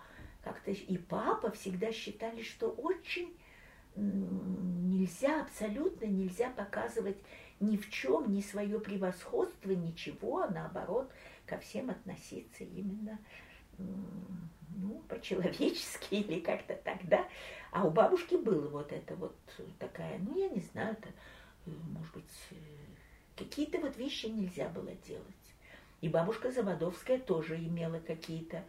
[0.43, 3.35] как-то и папа всегда считали, что очень
[3.97, 7.17] нельзя, абсолютно нельзя показывать
[7.59, 11.11] ни в чем, ни свое превосходство, ничего, а наоборот,
[11.45, 13.19] ко всем относиться именно
[13.77, 17.27] ну, по-человечески или как-то тогда.
[17.71, 19.35] А у бабушки было вот это вот
[19.79, 21.09] такая, ну, я не знаю, это,
[21.65, 22.55] э, может быть, э,
[23.35, 25.25] какие-то вот вещи нельзя было делать.
[26.01, 28.63] И бабушка Заводовская тоже имела какие-то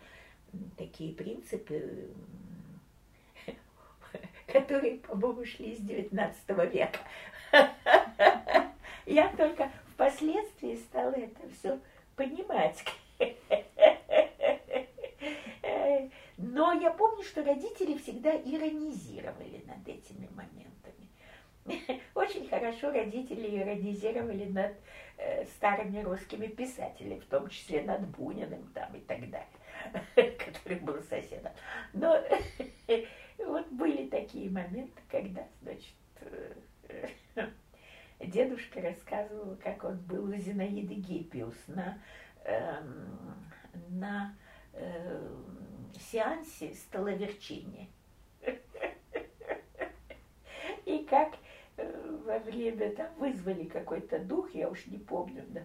[0.76, 2.10] такие принципы,
[4.48, 6.98] которые, по-моему, шли с XIX века.
[9.06, 11.78] Я только впоследствии стала это все
[12.16, 12.84] понимать.
[16.36, 22.02] Но я помню, что родители всегда иронизировали над этими моментами.
[22.14, 24.72] Очень хорошо родители иронизировали над
[25.18, 30.08] э, старыми русскими писателями, в том числе над Буниным там и так далее,
[30.38, 31.52] который был соседом.
[31.92, 32.22] Но
[33.46, 36.54] вот были такие моменты, когда, значит, э,
[38.20, 41.98] дедушка рассказывал, как он был у Зинаиды Гиппиус на,
[42.44, 42.82] э,
[43.90, 44.34] на
[44.72, 45.28] э,
[46.10, 47.88] сеансе столоверчения.
[50.84, 51.34] И как
[51.76, 55.62] э, во время там вызвали какой-то дух, я уж не помню, да,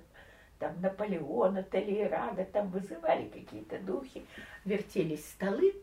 [0.60, 4.26] там Наполеона, Толерана, там вызывали какие-то духи,
[4.66, 5.74] вертелись столы,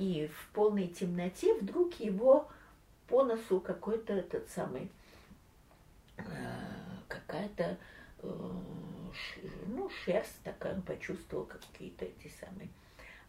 [0.00, 2.48] и в полной темноте вдруг его
[3.06, 4.90] по носу какой-то этот самый,
[6.16, 6.22] э,
[7.06, 7.76] какая-то,
[8.22, 8.50] э,
[9.66, 12.70] ну, шерсть такая, он почувствовал какие-то эти самые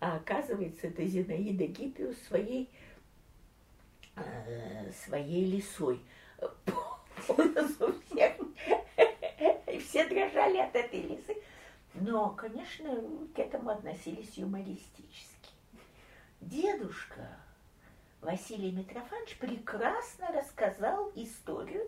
[0.01, 2.67] а оказывается, это Зинаида Гиппиус своей,
[4.15, 6.01] э, своей лисой.
[8.09, 8.33] всех.
[9.67, 11.37] И все дрожали от этой лисы.
[11.93, 12.99] Но, конечно,
[13.35, 15.30] к этому относились юмористически.
[16.41, 17.27] Дедушка
[18.19, 21.87] Василий Митрофанович прекрасно рассказал историю,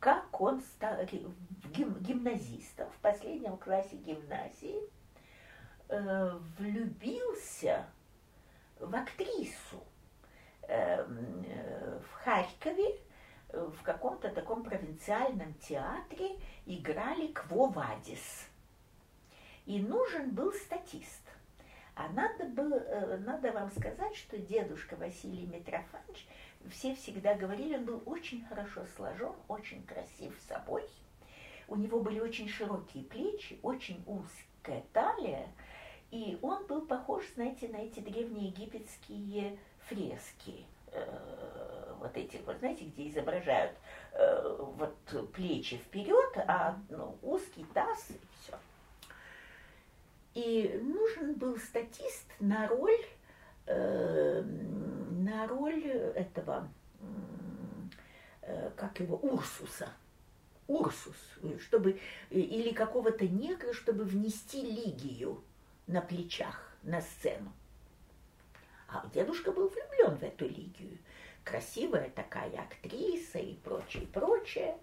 [0.00, 4.80] как он стал гимназистом в последнем классе гимназии–
[5.88, 7.86] э, влюбился
[8.78, 9.82] в актрису
[10.62, 13.00] э, в Харькове,
[13.48, 18.48] в каком-то таком провинциальном театре играли Кво Вадис.
[19.64, 21.22] И нужен был статист.
[21.96, 26.28] А надо, было, э, надо вам сказать, что дедушка Василий Митрофанович,
[26.70, 30.84] все всегда говорили, он был очень хорошо сложен, очень красив собой.
[31.68, 35.48] У него были очень широкие плечи, очень узкая талия,
[36.10, 39.58] и он был похож, знаете, на эти древние египетские
[39.88, 40.66] фрески.
[40.92, 43.72] Э, вот этих, вот знаете, где изображают
[44.12, 48.58] э, вот плечи вперед, а ну, узкий таз и все.
[50.36, 53.00] И нужен был статист на роль,
[53.64, 56.68] э, на роль этого,
[58.42, 59.88] э, как его, Урсуса.
[60.66, 61.16] Урсус,
[61.58, 61.98] чтобы,
[62.28, 65.42] или какого-то негра, чтобы внести Лигию
[65.86, 67.50] на плечах на сцену.
[68.88, 70.98] А дедушка был влюблен в эту Лигию.
[71.44, 74.76] Красивая такая актриса и прочее, прочее.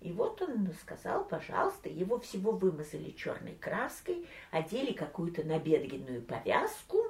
[0.00, 7.06] И вот он сказал, пожалуйста, его всего вымазали черной краской, одели какую-то набедренную повязку,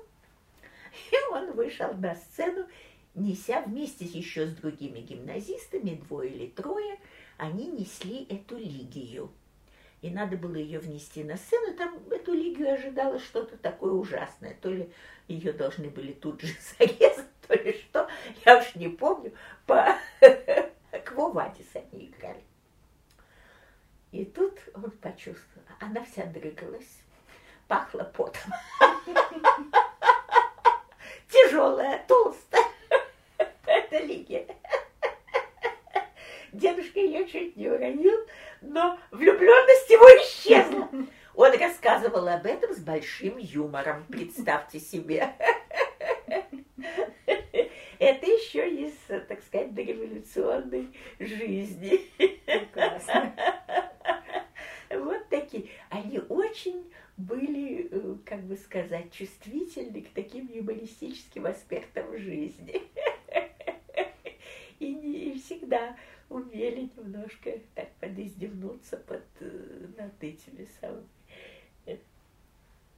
[1.10, 2.66] и он вышел на сцену,
[3.14, 6.98] неся вместе еще с другими гимназистами, двое или трое,
[7.36, 9.30] они несли эту лигию.
[10.02, 14.54] И надо было ее внести на сцену, там эту лигию ожидало что-то такое ужасное.
[14.60, 14.90] То ли
[15.28, 18.08] ее должны были тут же зарезать, то ли что,
[18.44, 19.32] я уж не помню,
[19.66, 19.96] по
[21.04, 22.43] Квовадис они играли.
[24.14, 27.00] И тут он почувствовал, она вся дрыгалась,
[27.66, 28.52] пахла потом.
[31.28, 32.62] Тяжелая, толстая.
[33.66, 34.46] Это Лигия.
[36.52, 38.16] Дедушка ее чуть не уронил,
[38.60, 40.88] но влюбленность его исчезла.
[41.34, 45.34] Он рассказывал об этом с большим юмором, представьте себе.
[47.98, 48.92] Это еще из,
[49.26, 51.98] так сказать, дореволюционной жизни.
[52.46, 53.34] Прекрасно.
[54.98, 55.68] Вот такие.
[55.90, 62.82] Они очень были, э, как бы сказать, чувствительны к таким юмористическим аспектам жизни.
[64.80, 65.96] И не всегда
[66.28, 71.08] умели немножко так подиздевнуться под, э, над этими самыми.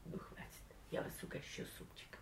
[0.06, 0.66] Ну, хватит.
[0.90, 2.15] Я вас угощу супчик.